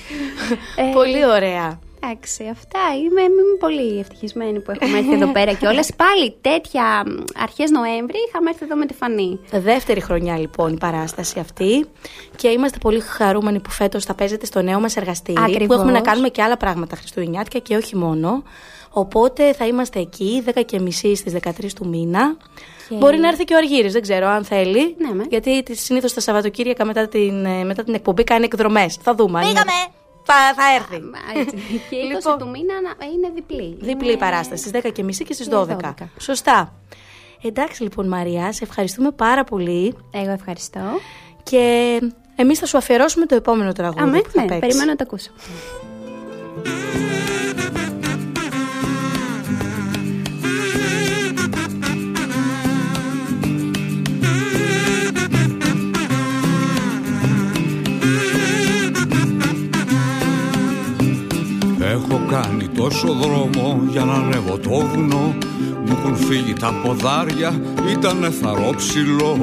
Ε, 0.75 0.83
Πολύ 0.93 1.25
ωραία. 1.25 1.79
Εντάξει, 2.03 2.47
αυτά. 2.51 2.79
Είμαι, 2.95 3.21
είμαι 3.21 3.41
πολύ 3.59 3.99
ευτυχισμένη 3.99 4.59
που 4.59 4.71
έχουμε 4.71 4.97
έρθει 4.97 5.13
εδώ 5.13 5.27
πέρα 5.37 5.53
και 5.53 5.67
όλε. 5.67 5.79
Πάλι 5.95 6.35
τέτοια 6.41 7.03
αρχές 7.43 7.69
Νοέμβρη 7.71 8.17
είχαμε 8.29 8.49
έρθει 8.49 8.63
εδώ 8.65 8.75
με 8.75 8.85
τη 8.85 8.93
φανή. 8.93 9.39
Δεύτερη 9.51 10.01
χρονιά 10.01 10.37
λοιπόν 10.37 10.73
η 10.73 10.77
παράσταση 10.77 11.39
αυτή 11.39 11.85
και 12.35 12.47
είμαστε 12.47 12.77
πολύ 12.81 12.99
χαρούμενοι 12.99 13.59
που 13.59 13.69
φέτος 13.69 14.05
θα 14.05 14.13
παίζετε 14.13 14.45
στο 14.45 14.61
νέο 14.61 14.79
μας 14.79 14.95
εργαστήρι 14.95 15.41
Ακριβώς. 15.41 15.67
που 15.67 15.73
έχουμε 15.73 15.91
να 15.91 16.01
κάνουμε 16.01 16.29
και 16.29 16.41
άλλα 16.41 16.57
πράγματα 16.57 16.95
χριστουγεννιάτικα 16.95 17.59
και 17.59 17.75
όχι 17.75 17.95
μόνο. 17.95 18.43
Οπότε 18.91 19.53
θα 19.53 19.67
είμαστε 19.67 19.99
εκεί 19.99 20.43
10 20.55 20.61
και 20.65 20.79
μισή 20.79 21.15
στις 21.15 21.33
13 21.33 21.73
του 21.75 21.87
μήνα. 21.87 22.37
Και- 22.89 22.95
Μπορεί 22.95 23.17
να 23.17 23.27
έρθει 23.27 23.43
και 23.43 23.53
ο 23.53 23.57
Αργύρης, 23.57 23.93
δεν 23.93 24.01
ξέρω 24.01 24.27
αν 24.27 24.43
θέλει. 24.43 24.95
Ναι, 24.97 25.13
με. 25.13 25.25
Γιατί 25.29 25.63
τη- 25.63 25.75
συνήθως 25.75 26.13
τα 26.13 26.19
Σαββατοκύριακα 26.21 26.85
μετά 26.85 27.07
την, 27.07 27.45
ε, 27.45 27.63
μετά 27.63 27.83
την 27.83 27.93
εκπομπή 27.93 28.23
κάνει 28.23 28.43
εκδρομές. 28.45 28.97
Θα 29.01 29.15
δούμε. 29.15 29.39
αν 29.39 29.43
είναι- 29.49 29.53
Πήγαμε. 29.53 29.93
Θα, 30.23 30.33
θα 30.55 30.73
έρθει. 30.75 30.95
Α, 30.95 31.39
έτσι. 31.39 31.55
και 31.89 31.95
20 31.95 32.13
Λοιπόν. 32.15 32.37
του 32.37 32.49
μήνα 32.49 32.73
να- 32.81 33.05
είναι 33.05 33.31
διπλή. 33.35 33.77
Διπλή 33.81 34.07
Είναι- 34.09 34.17
παράσταση 34.17 34.61
στις 34.67 34.71
10 34.81 34.89
και 34.91 35.03
μισή 35.03 35.23
και 35.23 35.33
στις 35.33 35.47
Και 35.47 35.55
12. 35.55 35.65
12. 35.75 36.09
Σωστά. 36.19 36.73
Εντάξει 37.41 37.83
λοιπόν 37.83 38.07
Μαρία, 38.07 38.51
σε 38.51 38.63
ευχαριστούμε 38.63 39.11
πάρα 39.11 39.43
πολύ. 39.43 39.95
Εγώ 40.11 40.31
ευχαριστώ. 40.31 40.79
Και 41.43 41.99
εμείς 42.35 42.59
θα 42.59 42.65
σου 42.65 42.77
αφιερώσουμε 42.77 43.25
το 43.25 43.35
επόμενο 43.35 43.71
τραγούδι 43.71 44.01
Αμέ, 44.01 44.21
που 44.21 44.29
θα 44.29 44.41
ναι, 44.41 44.47
παίξεις. 44.47 44.59
περιμένω 44.67 44.89
να 44.91 44.95
το 44.95 45.03
ακούσω. 45.07 45.31
Κάνει 62.29 62.67
τόσο 62.67 63.13
δρόμο 63.13 63.81
για 63.89 64.03
να 64.03 64.13
ανέβω 64.13 64.57
το 64.57 64.69
βουνό. 64.69 65.35
Μου 65.85 65.97
έχουν 65.99 66.15
φύγει 66.15 66.53
τα 66.53 66.73
ποδάρια, 66.83 67.61
ήταν 67.91 68.31
θαρόψιλο 68.41 69.37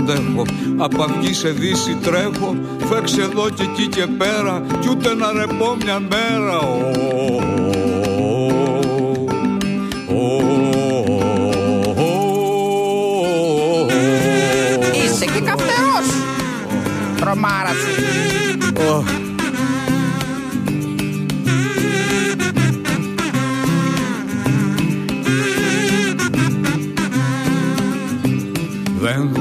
αντέχω, 0.00 0.12
δεν 0.14 0.16
αντέχω 0.16 0.44
Απ' 0.76 1.00
αυγή 1.00 1.34
σε 1.34 1.48
δύση 1.48 1.96
τρέχω. 2.02 2.56
Φέξε 2.78 3.20
εδώ 3.20 3.50
και 3.50 3.62
εκεί 3.62 3.86
και 3.86 4.06
πέρα. 4.06 4.62
Κι 4.80 4.88
ούτε 4.90 5.14
να 5.14 5.32
ρεπώ 5.32 5.76
μια 5.84 6.00
μέρα 6.00 6.58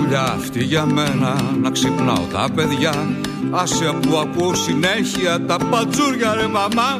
δουλειά 0.09 0.23
αυτή 0.23 0.63
για 0.63 0.85
μένα 0.85 1.35
να 1.61 1.69
ξυπνάω 1.71 2.25
τα 2.31 2.49
παιδιά 2.55 2.93
Άσε 3.51 3.93
που 4.01 4.17
ακούω 4.17 4.55
συνέχεια 4.55 5.45
τα 5.45 5.57
πατζούρια 5.69 6.33
ρε 6.33 6.47
μαμά 6.47 6.99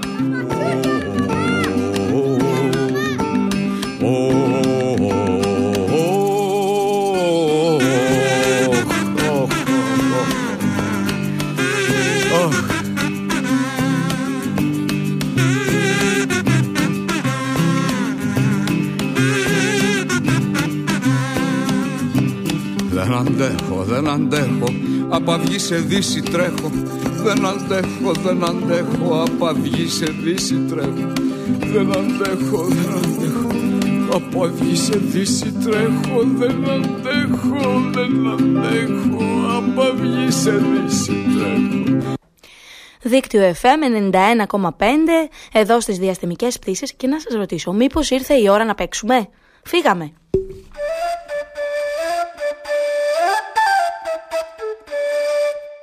δεν 23.90 24.10
αντέχω. 24.10 24.68
Απ' 25.10 25.30
αυγή 25.30 25.60
σε 25.60 25.76
δύση 25.76 26.22
τρέχω. 26.22 26.72
Δεν 27.24 27.46
αντέχω, 27.46 28.12
δεν 28.24 28.44
αντέχω. 28.44 29.24
Απ' 29.24 29.44
αυγή 29.44 29.88
σε 29.88 30.06
δύση 30.06 30.56
τρέχω. 30.70 31.14
Δεν 31.74 31.92
αντέχω, 31.98 32.64
δεν 32.64 32.92
αντέχω. 32.98 33.50
Απ' 34.14 34.42
αυγή 34.44 34.76
σε 34.76 34.98
δύση 34.98 35.52
τρέχω. 35.64 36.24
Δεν 36.24 36.70
αντέχω, 36.70 37.90
δεν 37.92 38.28
αντέχω. 38.28 39.24
Απ' 39.58 39.80
αυγή 39.80 40.32
σε 40.32 40.52
δύση 40.52 41.12
τρέχω. 41.34 42.18
Δίκτυο 43.02 43.54
FM 43.62 43.82
91,5 43.84 45.30
εδώ 45.54 45.80
στις 45.80 45.98
διαστημικές 45.98 46.60
πτήσεις. 46.60 46.94
Και 46.94 47.08
να 47.08 47.20
σας 47.20 47.34
ρωτήσω 47.34 47.72
μήπως 47.72 48.10
ήρθε 48.10 48.34
η 48.34 48.50
ώρα 48.50 48.66
να 48.66 48.76
παίξουμε; 48.76 49.28
Φύγαμε. 49.64 50.14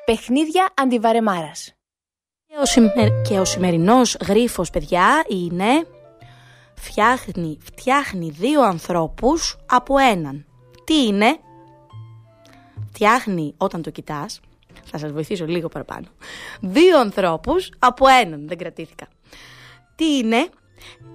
Παιχνίδια 0.07 0.69
αντιβαρεμάρας. 0.75 1.75
Και 2.47 2.55
ο, 2.61 2.65
σημε... 2.65 3.23
και 3.29 3.39
ο 3.39 3.45
σημερινός 3.45 4.17
γρίφος, 4.27 4.71
παιδιά, 4.71 5.25
είναι 5.29 5.87
φτιάχνει, 6.75 7.59
φτιάχνει 7.63 8.31
δύο 8.31 8.63
ανθρώπους 8.63 9.57
από 9.67 9.99
έναν. 9.99 10.47
Τι 10.85 11.07
είναι; 11.07 11.39
Φτιάχνει 12.89 13.55
όταν 13.57 13.83
το 13.83 13.91
κοιτάς, 13.91 14.41
θα 14.85 14.99
σας 14.99 15.13
βοηθήσω 15.13 15.47
λίγο 15.47 15.69
παραπάνω, 15.69 16.07
δύο 16.61 17.01
ανθρώπους 17.01 17.71
από 17.79 18.07
έναν, 18.09 18.49
δεν 18.49 18.59
κρατήθηκα. 18.59 19.07
Τι 19.97 20.17
είναι; 20.17 20.49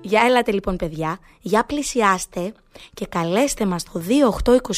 Για 0.02 0.22
έλατε 0.26 0.52
λοιπόν 0.52 0.76
παιδιά, 0.76 1.20
για 1.42 1.64
πλησιάστε 1.64 2.54
και 2.94 3.06
καλέστε 3.06 3.66
μας 3.66 3.84
το 3.84 4.02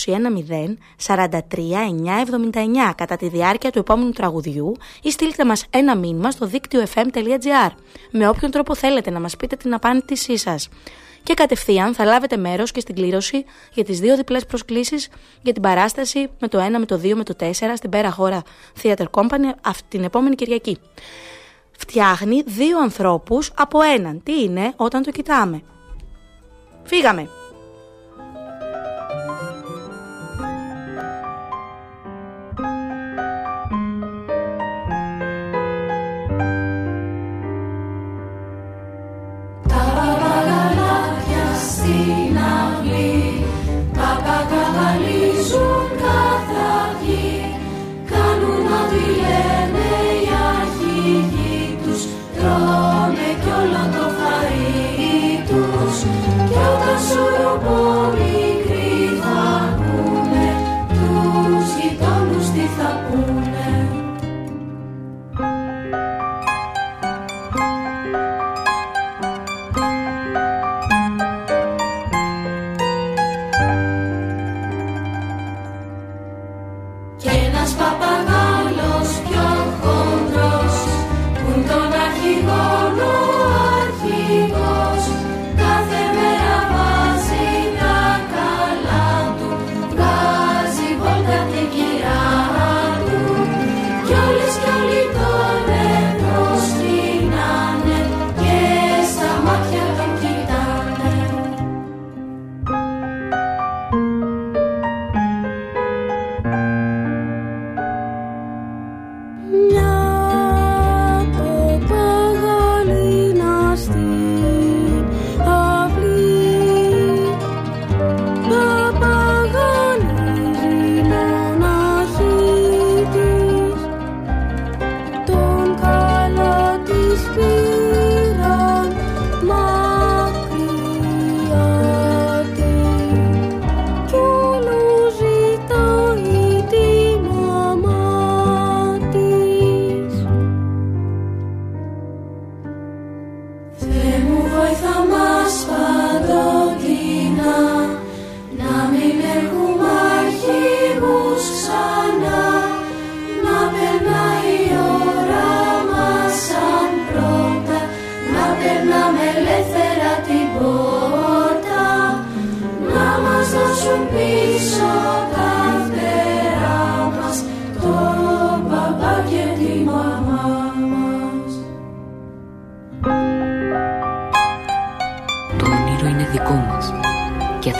28210 0.02 0.76
43979 1.06 2.92
κατά 2.96 3.16
τη 3.16 3.28
διάρκεια 3.28 3.72
του 3.72 3.80
επόμενου 3.80 4.12
τραγουδιού 4.12 4.76
ή 5.02 5.12
στείλτε 5.12 5.46
μας 5.46 5.66
ένα 5.70 5.96
μήνυμα 5.96 6.32
στο 6.32 6.46
δίκτυο 6.46 6.84
fm.gr 6.96 7.70
με 8.12 8.28
όποιον 8.28 8.52
τρόπο 8.52 8.76
θέλετε 8.76 9.10
να 9.10 9.20
μας 9.20 9.36
πείτε 9.36 9.56
την 9.56 9.74
απάντησή 9.74 10.38
σας. 10.38 10.70
Και 11.24 11.34
κατευθείαν 11.34 11.94
θα 11.94 12.06
λάβετε 12.06 12.38
μέρος 12.38 12.72
και 12.72 12.80
στην 12.80 12.96
κλήρωση 12.96 13.46
για 13.74 13.84
τις 13.84 14.00
δύο 14.00 14.16
διπλές 14.16 14.46
προσκλήσεις 14.46 15.10
για 15.42 15.54
την 15.54 15.62
παράσταση 15.62 16.30
με 16.40 16.48
το 16.48 16.66
1, 16.66 16.80
με 16.80 16.86
το 16.86 17.00
2, 17.04 17.14
με 17.14 17.24
το 17.24 17.36
4 17.40 17.52
στην 17.76 17.90
Πέρα 17.90 18.12
Χώρα 18.12 18.42
Theater 18.84 19.06
Company 19.12 19.54
αυτή 19.62 19.84
την 19.90 20.04
επόμενη 20.04 20.36
Κυριακή 20.36 20.78
φτιάχνει 21.88 22.42
δύο 22.46 22.80
ανθρώπους 22.80 23.52
από 23.56 23.82
έναν. 23.82 24.24
Τι 24.24 24.44
είναι 24.44 24.74
όταν 24.76 25.04
το 25.04 25.12
κοιτάμε; 25.12 25.62
Φύγαμε. 26.84 27.30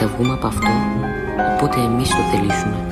Θα 0.04 0.10
βγούμε 0.10 0.34
από 0.34 0.48
αυτό 0.48 0.68
Οπότε 1.54 1.80
εμείς 1.80 2.10
το 2.10 2.22
θελήσουμε. 2.32 2.88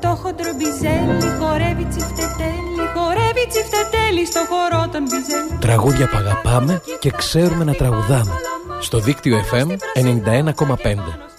Το 0.00 0.08
χοντρομπιζέλι 0.08 1.38
χορεύει 1.40 1.84
τσιφτετέλι, 1.84 2.84
χορεύει 2.94 3.46
τσιφτετέλι 3.48 4.26
στο 4.26 4.40
χορό 4.50 4.88
των 4.92 5.02
μπιζέλι. 5.02 5.58
Τραγούδια 5.60 6.08
που 6.08 6.16
αγαπάμε 6.16 6.82
και 6.98 7.10
ξέρουμε 7.10 7.64
να 7.64 7.74
τραγουδάμε. 7.74 8.32
Στο 8.80 8.98
δίκτυο 8.98 9.40
FM 9.52 9.68
91,5. 9.94 11.29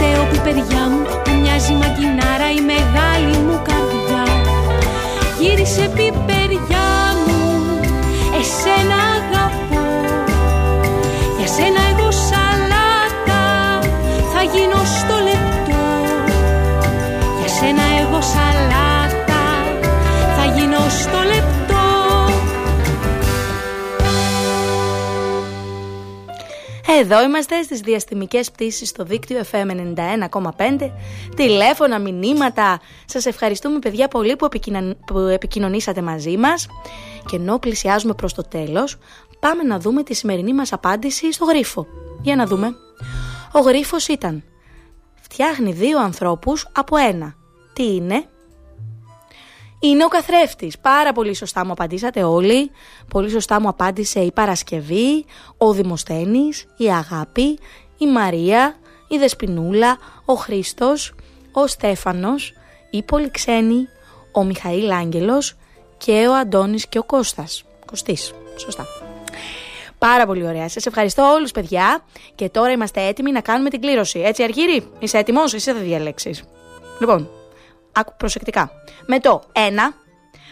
Δε 0.00 0.04
φταίω 0.04 0.24
πιπεριά 0.24 0.84
μου 0.90 1.02
που 1.24 1.30
μοιάζει 1.40 1.72
μαγκινάρα 1.72 2.48
η 2.58 2.60
μεγάλη 2.70 3.36
μου 3.46 3.62
καρδιά. 3.68 4.24
Γύρισε 5.40 5.90
πιπεριά 5.96 6.90
μου 7.24 7.40
εσένα 8.40 8.98
αγαπώ. 9.16 9.86
Για 11.38 11.46
σένα 11.46 11.80
εγώ 11.90 12.10
σαλάτα 12.10 13.44
θα 14.32 14.42
γίνω 14.52 14.80
στο 14.98 15.16
λεπτό. 15.28 15.84
Για 17.38 17.48
σένα 17.58 17.84
εγώ 18.00 18.20
σαλάτα 18.32 19.42
θα 20.36 20.44
γίνω 20.54 20.80
στο 21.00 21.18
λεπτό 21.32 21.67
Εδώ 27.00 27.22
είμαστε 27.22 27.62
στις 27.62 27.80
διαστημικές 27.80 28.50
πτήσεις 28.50 28.88
στο 28.88 29.04
δίκτυο 29.04 29.40
FM 29.50 29.94
91,5 29.96 30.90
Τηλέφωνα, 31.36 31.98
μηνύματα. 31.98 32.80
Σας 33.04 33.26
ευχαριστούμε 33.26 33.78
παιδιά 33.78 34.08
πολύ 34.08 34.36
που, 34.36 34.44
επικοινων... 34.44 34.96
που 35.06 35.18
επικοινωνήσατε 35.18 36.02
μαζί 36.02 36.36
μας. 36.36 36.66
Και 37.26 37.36
ενώ 37.36 37.58
πλησιάζουμε 37.58 38.14
προς 38.14 38.34
το 38.34 38.42
τέλος 38.42 38.96
Πάμε 39.40 39.62
να 39.62 39.78
δούμε 39.78 40.02
τη 40.02 40.14
σημερινή 40.14 40.54
μας 40.54 40.72
απάντηση 40.72 41.32
στο 41.32 41.44
γρίφο. 41.44 41.86
Για 42.22 42.36
να 42.36 42.46
δούμε. 42.46 42.74
Ο 43.52 43.58
γρίφος 43.60 44.08
ήταν 44.08 44.44
Φτιάχνει 45.20 45.72
δύο 45.72 46.00
ανθρώπους 46.00 46.68
από 46.72 46.96
ένα. 46.96 47.34
Τι 47.72 47.94
είναι; 47.94 48.24
Είναι 49.80 50.04
ο 50.04 50.08
καθρέφτης. 50.08 50.78
Πάρα 50.78 51.12
πολύ 51.12 51.34
σωστά 51.34 51.64
μου 51.64 51.72
απαντήσατε 51.72 52.22
όλοι. 52.22 52.70
Πολύ 53.08 53.30
σωστά 53.30 53.60
μου 53.60 53.68
απάντησε 53.68 54.20
η 54.20 54.32
Παρασκευή, 54.32 55.24
ο 55.58 55.72
Δημοσθένης, 55.72 56.66
η 56.76 56.86
Αγάπη, 56.92 57.58
η 57.98 58.06
Μαρία, 58.06 58.76
η 59.08 59.16
Δεσποινούλα, 59.16 59.98
ο 60.24 60.34
Χρήστος, 60.34 61.14
ο 61.52 61.66
Στέφανος, 61.66 62.52
η 62.90 63.02
Πολυξένη, 63.02 63.88
ο 64.32 64.44
Μιχαήλ 64.44 64.90
Άγγελος 64.90 65.56
και 65.96 66.26
ο 66.30 66.34
Αντώνης 66.34 66.88
και 66.88 66.98
ο 66.98 67.02
Κώστας. 67.02 67.64
Κωστής, 67.86 68.34
σωστά. 68.56 68.86
Πάρα 69.98 70.26
πολύ 70.26 70.46
ωραία. 70.46 70.68
Σας 70.68 70.86
ευχαριστώ 70.86 71.32
όλους 71.32 71.50
παιδιά 71.50 72.04
και 72.34 72.48
τώρα 72.48 72.70
είμαστε 72.70 73.06
έτοιμοι 73.06 73.32
να 73.32 73.40
κάνουμε 73.40 73.70
την 73.70 73.80
κλήρωση. 73.80 74.18
Έτσι 74.18 74.42
Αργύρι, 74.42 74.90
είσαι 74.98 75.18
έτοιμος, 75.18 75.54
εσύ 75.54 75.72
θα 75.72 75.78
διαλέξεις. 75.78 76.44
Λοιπόν, 77.00 77.30
άκου 77.98 78.12
προσεκτικά. 78.16 78.70
Με 79.06 79.20
το 79.20 79.42
1, 79.52 79.58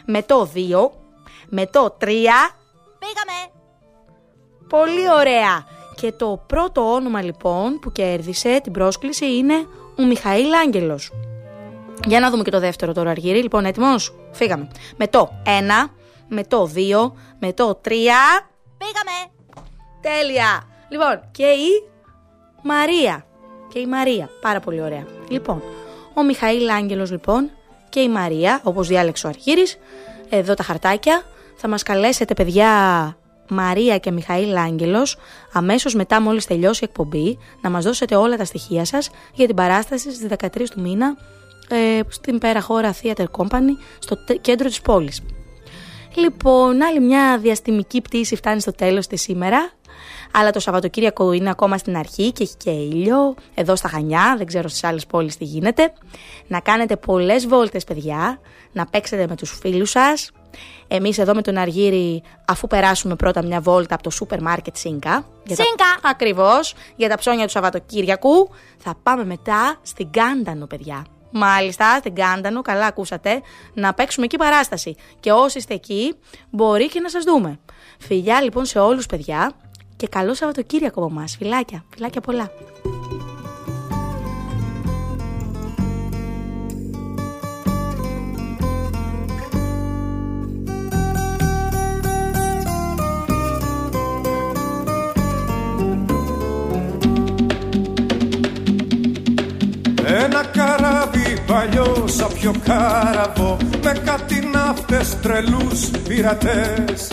με 0.06 0.22
το 0.22 0.50
2, 0.54 0.90
με 1.48 1.66
το 1.66 1.96
3. 2.00 2.06
Πήγαμε! 2.98 3.38
Πολύ 4.68 5.10
ωραία. 5.18 5.66
Και 5.94 6.12
το 6.12 6.42
πρώτο 6.46 6.92
όνομα 6.92 7.22
λοιπόν 7.22 7.78
που 7.78 7.92
κέρδισε 7.92 8.60
την 8.62 8.72
πρόσκληση 8.72 9.36
είναι 9.36 9.66
ο 9.98 10.02
Μιχαήλ 10.02 10.52
Άγγελος. 10.52 11.12
Για 12.06 12.20
να 12.20 12.30
δούμε 12.30 12.42
και 12.42 12.50
το 12.50 12.60
δεύτερο 12.60 12.92
τώρα 12.92 13.10
Αργύρι. 13.10 13.42
Λοιπόν, 13.42 13.64
έτοιμος; 13.64 14.14
Φύγαμε. 14.32 14.68
Με 14.96 15.08
το 15.08 15.30
1, 15.44 15.50
με 16.28 16.44
το 16.44 16.70
2, 16.74 17.12
με 17.38 17.52
το 17.52 17.80
3. 17.84 17.90
Πήγαμε! 18.78 19.32
Τέλεια. 20.00 20.62
Λοιπόν, 20.88 21.20
και 21.30 21.46
η 21.46 21.88
Μαρία. 22.62 23.26
Και 23.72 23.78
η 23.78 23.86
Μαρία. 23.86 24.30
Πάρα 24.40 24.60
πολύ 24.60 24.82
ωραία. 24.82 25.06
Λοιπόν, 25.28 25.62
ο 26.18 26.22
Μιχαήλ 26.22 26.68
Άγγελος 26.68 27.10
λοιπόν 27.10 27.50
και 27.88 28.00
η 28.00 28.08
Μαρία, 28.08 28.60
όπως 28.62 28.88
διάλεξε 28.88 29.26
ο 29.26 29.28
Αρχήρης, 29.28 29.78
εδώ 30.28 30.54
τα 30.54 30.62
χαρτάκια. 30.62 31.22
Θα 31.56 31.68
μας 31.68 31.82
καλέσετε 31.82 32.34
παιδιά 32.34 32.68
Μαρία 33.48 33.98
και 33.98 34.10
Μιχαήλ 34.10 34.56
Άγγελος 34.56 35.18
αμέσως 35.52 35.94
μετά 35.94 36.20
μόλις 36.20 36.46
τελειώσει 36.46 36.84
η 36.84 36.86
εκπομπή 36.90 37.38
να 37.60 37.70
μας 37.70 37.84
δώσετε 37.84 38.14
όλα 38.14 38.36
τα 38.36 38.44
στοιχεία 38.44 38.84
σας 38.84 39.10
για 39.34 39.46
την 39.46 39.56
παράσταση 39.56 40.12
στις 40.12 40.28
13 40.28 40.68
του 40.74 40.80
μήνα 40.80 41.16
ε, 41.68 42.00
στην 42.08 42.38
πέρα 42.38 42.60
χώρα 42.60 42.94
Theater 43.02 43.24
Company 43.36 43.76
στο 43.98 44.16
κέντρο 44.40 44.68
της 44.68 44.80
πόλης. 44.80 45.22
Λοιπόν, 46.14 46.82
άλλη 46.82 47.00
μια 47.00 47.38
διαστημική 47.38 48.00
πτήση 48.00 48.36
φτάνει 48.36 48.60
στο 48.60 48.72
τέλος 48.72 49.06
της 49.06 49.22
σήμερα 49.22 49.70
αλλά 50.38 50.50
το 50.50 50.60
Σαββατοκύριακο 50.60 51.32
είναι 51.32 51.50
ακόμα 51.50 51.78
στην 51.78 51.96
αρχή 51.96 52.32
και 52.32 52.42
έχει 52.42 52.54
και 52.56 52.70
ήλιο, 52.70 53.34
εδώ 53.54 53.76
στα 53.76 53.88
Χανιά, 53.88 54.34
δεν 54.36 54.46
ξέρω 54.46 54.68
στις 54.68 54.84
άλλες 54.84 55.06
πόλεις 55.06 55.36
τι 55.36 55.44
γίνεται. 55.44 55.92
Να 56.46 56.60
κάνετε 56.60 56.96
πολλές 56.96 57.46
βόλτες 57.46 57.84
παιδιά, 57.84 58.40
να 58.72 58.86
παίξετε 58.86 59.26
με 59.28 59.36
τους 59.36 59.58
φίλους 59.60 59.90
σας. 59.90 60.30
Εμείς 60.88 61.18
εδώ 61.18 61.34
με 61.34 61.42
τον 61.42 61.56
Αργύρι, 61.56 62.22
αφού 62.44 62.66
περάσουμε 62.66 63.16
πρώτα 63.16 63.44
μια 63.44 63.60
βόλτα 63.60 63.94
από 63.94 64.02
το 64.02 64.10
σούπερ 64.10 64.42
μάρκετ 64.42 64.76
Σίνκα. 64.76 65.26
Σίνκα! 65.46 65.64
Τα... 66.02 66.08
Ακριβώς, 66.08 66.74
για 66.96 67.08
τα 67.08 67.16
ψώνια 67.16 67.44
του 67.44 67.50
Σαββατοκύριακου. 67.50 68.50
Θα 68.78 68.94
πάμε 69.02 69.24
μετά 69.24 69.76
στην 69.82 70.10
Κάντανο 70.10 70.66
παιδιά. 70.66 71.06
Μάλιστα, 71.30 71.96
στην 71.98 72.14
Κάντανο, 72.14 72.62
καλά 72.62 72.86
ακούσατε, 72.86 73.40
να 73.74 73.94
παίξουμε 73.94 74.24
εκεί 74.24 74.36
παράσταση. 74.36 74.96
Και 75.20 75.32
όσοι 75.32 75.58
είστε 75.58 75.74
εκεί, 75.74 76.14
μπορεί 76.50 76.88
και 76.88 77.00
να 77.00 77.08
σας 77.08 77.24
δούμε. 77.24 77.58
Φιλιά 77.98 78.42
λοιπόν 78.42 78.64
σε 78.64 78.78
όλους 78.78 79.06
παιδιά 79.06 79.52
και 79.96 80.06
καλό 80.08 80.34
Σαββατοκύριακο 80.34 81.04
από 81.04 81.14
εμάς. 81.14 81.36
Φιλάκια, 81.36 81.84
φιλάκια 81.94 82.20
πολλά. 82.20 82.50
Ένα 100.08 100.44
καράβι 100.44 101.40
παλιό 101.46 102.04
σαν 102.06 102.28
πιο 102.32 102.54
κάραβο 102.64 103.56
Με 103.84 104.02
κάτι 104.04 104.48
ναύτες 104.52 105.20
τρελούς 105.20 105.90
πειρατές 106.08 107.10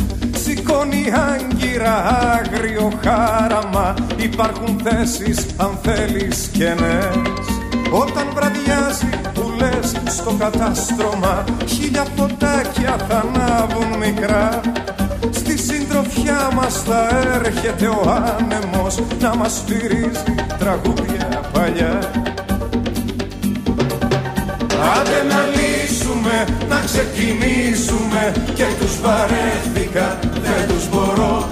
Σηκώνει 0.73 1.05
άγκυρα 1.33 1.95
άγριο 2.33 2.91
χάραμα 3.03 3.93
Υπάρχουν 4.17 4.81
θέσεις 4.83 5.45
αν 5.57 5.77
θέλεις 5.83 6.49
κενές 6.53 7.45
Όταν 7.91 8.27
βραδιάζει 8.33 9.09
που 9.33 9.53
λες 9.59 10.15
στο 10.15 10.35
κατάστρωμα 10.39 11.43
Χίλια 11.65 12.05
φωτάκια 12.15 12.95
θα 13.09 13.23
ανάβουν 13.25 13.97
μικρά. 13.97 14.61
Στη 15.31 15.57
συντροφιά 15.57 16.49
μας 16.55 16.83
θα 16.83 17.07
έρχεται 17.35 17.87
ο 17.87 18.01
άνεμος 18.09 18.99
Να 19.21 19.35
μας 19.35 19.51
στηρίζει 19.51 20.35
τραγούδια 20.59 21.41
παλιά. 21.53 21.99
Άντε 24.95 25.19
να 25.29 25.41
λύσουμε, 25.55 26.45
να 26.69 26.79
ξεκινήσουμε 26.85 28.33
Και 28.53 28.65
τους 28.79 28.99
βαρέθηκα, 29.01 30.19
δεν 30.21 30.32
τους 30.83 30.97
μπορώ 30.97 31.47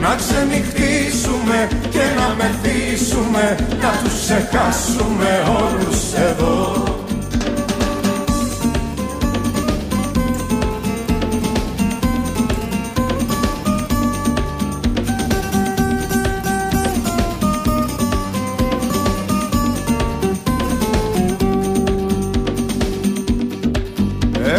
Να 0.00 0.14
ξενυχτήσουμε 0.14 1.68
και 1.90 2.02
να 2.16 2.34
μεθύσουμε 2.34 3.56
Να 3.80 4.02
τους 4.02 4.20
ξεχάσουμε 4.20 5.44
όλους 5.60 6.12
εδώ. 6.12 6.84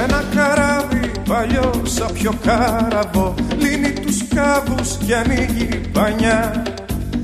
Ένα 0.04 0.24
καράβι 0.36 1.12
παλιό 1.28 1.72
σαν 1.84 2.14
πιο 2.14 2.34
κάραβο 2.46 3.47
Λύνει 4.38 4.50
τους 4.50 4.56
κάβους 4.68 4.98
και 5.06 5.16
ανοίγει 5.16 5.82
πανιά 5.92 6.64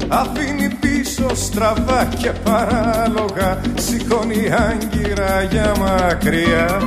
Αφήνει 0.07 0.67
πίσω 0.79 1.35
στραβά 1.35 2.09
και 2.17 2.29
παράλογα 2.29 3.61
Σηκώνει 3.75 4.49
άγκυρα 4.51 5.41
για 5.51 5.73
μακριά. 5.79 6.81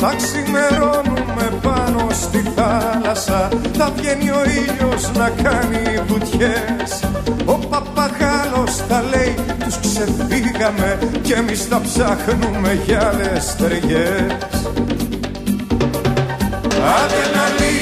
Θα 0.00 0.14
ξημερώνουμε 0.16 1.58
πάνω 1.62 2.06
στη 2.10 2.44
θάλασσα 2.56 3.48
Θα 3.72 3.92
βγαίνει 3.96 4.30
ο 4.30 4.42
ήλιος 4.44 5.12
να 5.12 5.30
κάνει 5.42 6.00
βουτιές. 6.06 7.04
Ο 7.44 7.52
παπαγάλος 7.52 8.86
τα 8.88 9.02
λέει 9.10 9.34
τους 9.64 9.78
ξεφύγαμε 9.80 10.98
Κι 11.22 11.32
εμείς 11.32 11.68
τα 11.68 11.80
ψάχνουμε 11.80 12.80
για 12.86 13.08
άλλες 13.08 13.56
ταιριές 13.56 14.70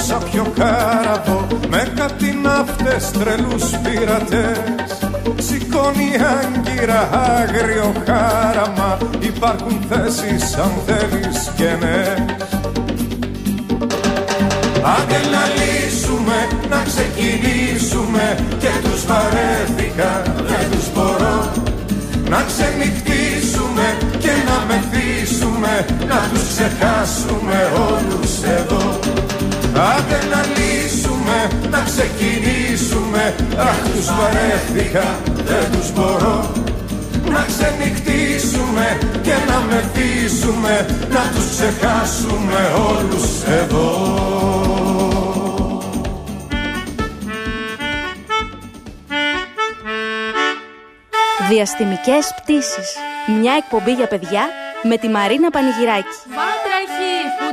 παλιό 0.00 0.06
σαν 0.06 0.22
πιο 0.30 0.52
κάραβο 0.58 1.46
Με 1.70 1.92
κάτι 1.94 2.38
ναύτες 2.42 3.10
τρελούς 3.10 3.64
πειρατές. 3.82 4.98
Σηκώνει 5.38 6.10
άγκυρα 6.38 7.08
άγριο 7.12 7.92
χάραμα 8.06 8.98
Υπάρχουν 9.20 9.80
θέσεις 9.88 10.54
αν 10.56 10.72
θέλεις 10.86 11.50
και 11.56 11.70
ναι. 11.80 12.26
Άντε 14.96 15.20
να 15.32 15.42
λύσουμε, 15.56 16.48
να 16.70 16.82
ξεκινήσουμε 16.82 18.38
Και 18.58 18.72
τους 18.82 19.06
βαρέθηκα, 19.06 20.22
δεν 20.36 20.70
τους 20.70 20.92
μπορώ. 20.94 21.52
Να 22.28 22.42
ξενυχτήσουμε 22.42 23.96
και 24.18 24.32
να 24.48 24.64
μεθύσουμε 24.68 25.86
Να 26.08 26.28
τους 26.32 26.48
ξεχάσουμε 26.48 27.58
όλους 27.88 28.42
εδώ 28.42 29.19
Άντε 29.74 30.18
να 30.30 30.44
λύσουμε, 30.56 31.48
να 31.70 31.82
ξεκινήσουμε 31.82 33.34
Αχ 33.58 33.78
τους 33.94 34.06
βαρέθηκα, 34.06 35.18
δεν 35.34 35.70
τους 35.72 35.92
μπορώ 35.92 36.50
να 37.30 37.46
ξενυχτήσουμε 37.46 38.98
και 39.22 39.34
να 39.48 39.60
μεθύσουμε 39.60 40.86
Να 41.10 41.30
τους 41.34 41.50
ξεχάσουμε 41.50 42.72
όλους 42.88 43.42
εδώ 43.42 43.88
Διαστημικές 51.48 52.34
πτήσεις. 52.36 52.96
Μια 53.40 53.52
εκπομπή 53.56 53.92
για 53.92 54.06
παιδιά 54.06 54.42
με 54.82 54.96
τη 54.96 55.08
Μαρίνα 55.08 55.50
Πανηγυράκη. 55.50 56.16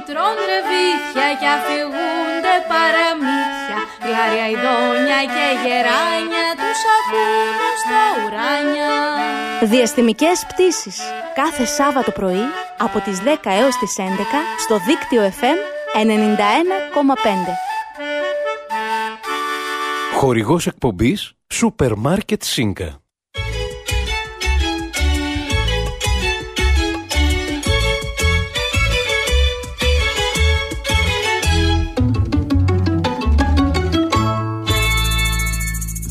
Βάτραχοι 0.08 0.14
που 0.14 0.14
τρώνε 0.14 0.44
ρεβίθια 0.52 1.28
και 1.40 1.48
αφηγούνται 1.58 2.56
παραμύθια 2.72 3.80
Γλάρια 4.06 4.48
ειδόνια 4.54 5.20
και 5.34 5.46
γεράνια 5.64 6.48
τους 6.60 6.82
ακούνε 6.98 7.70
στα 7.82 8.02
ουράνια 8.20 8.94
Διαστημικές 9.62 10.46
πτήσεις. 10.48 11.00
Κάθε 11.36 11.66
Σάββατο 11.66 12.12
πρωί 12.12 12.46
από 12.78 13.00
τις 13.00 13.22
10 13.22 13.28
έως 13.44 13.76
τις 13.78 13.96
11 13.98 14.02
στο 14.60 14.78
δίκτυο 14.88 15.22
FM 15.22 15.60
91,5. 15.94 16.08
Χορηγός 20.14 20.68
εκπομπής 20.68 21.34
Σούπερ 21.54 21.96
Μάρκετ 21.96 22.44
Σίνκα. 22.44 23.02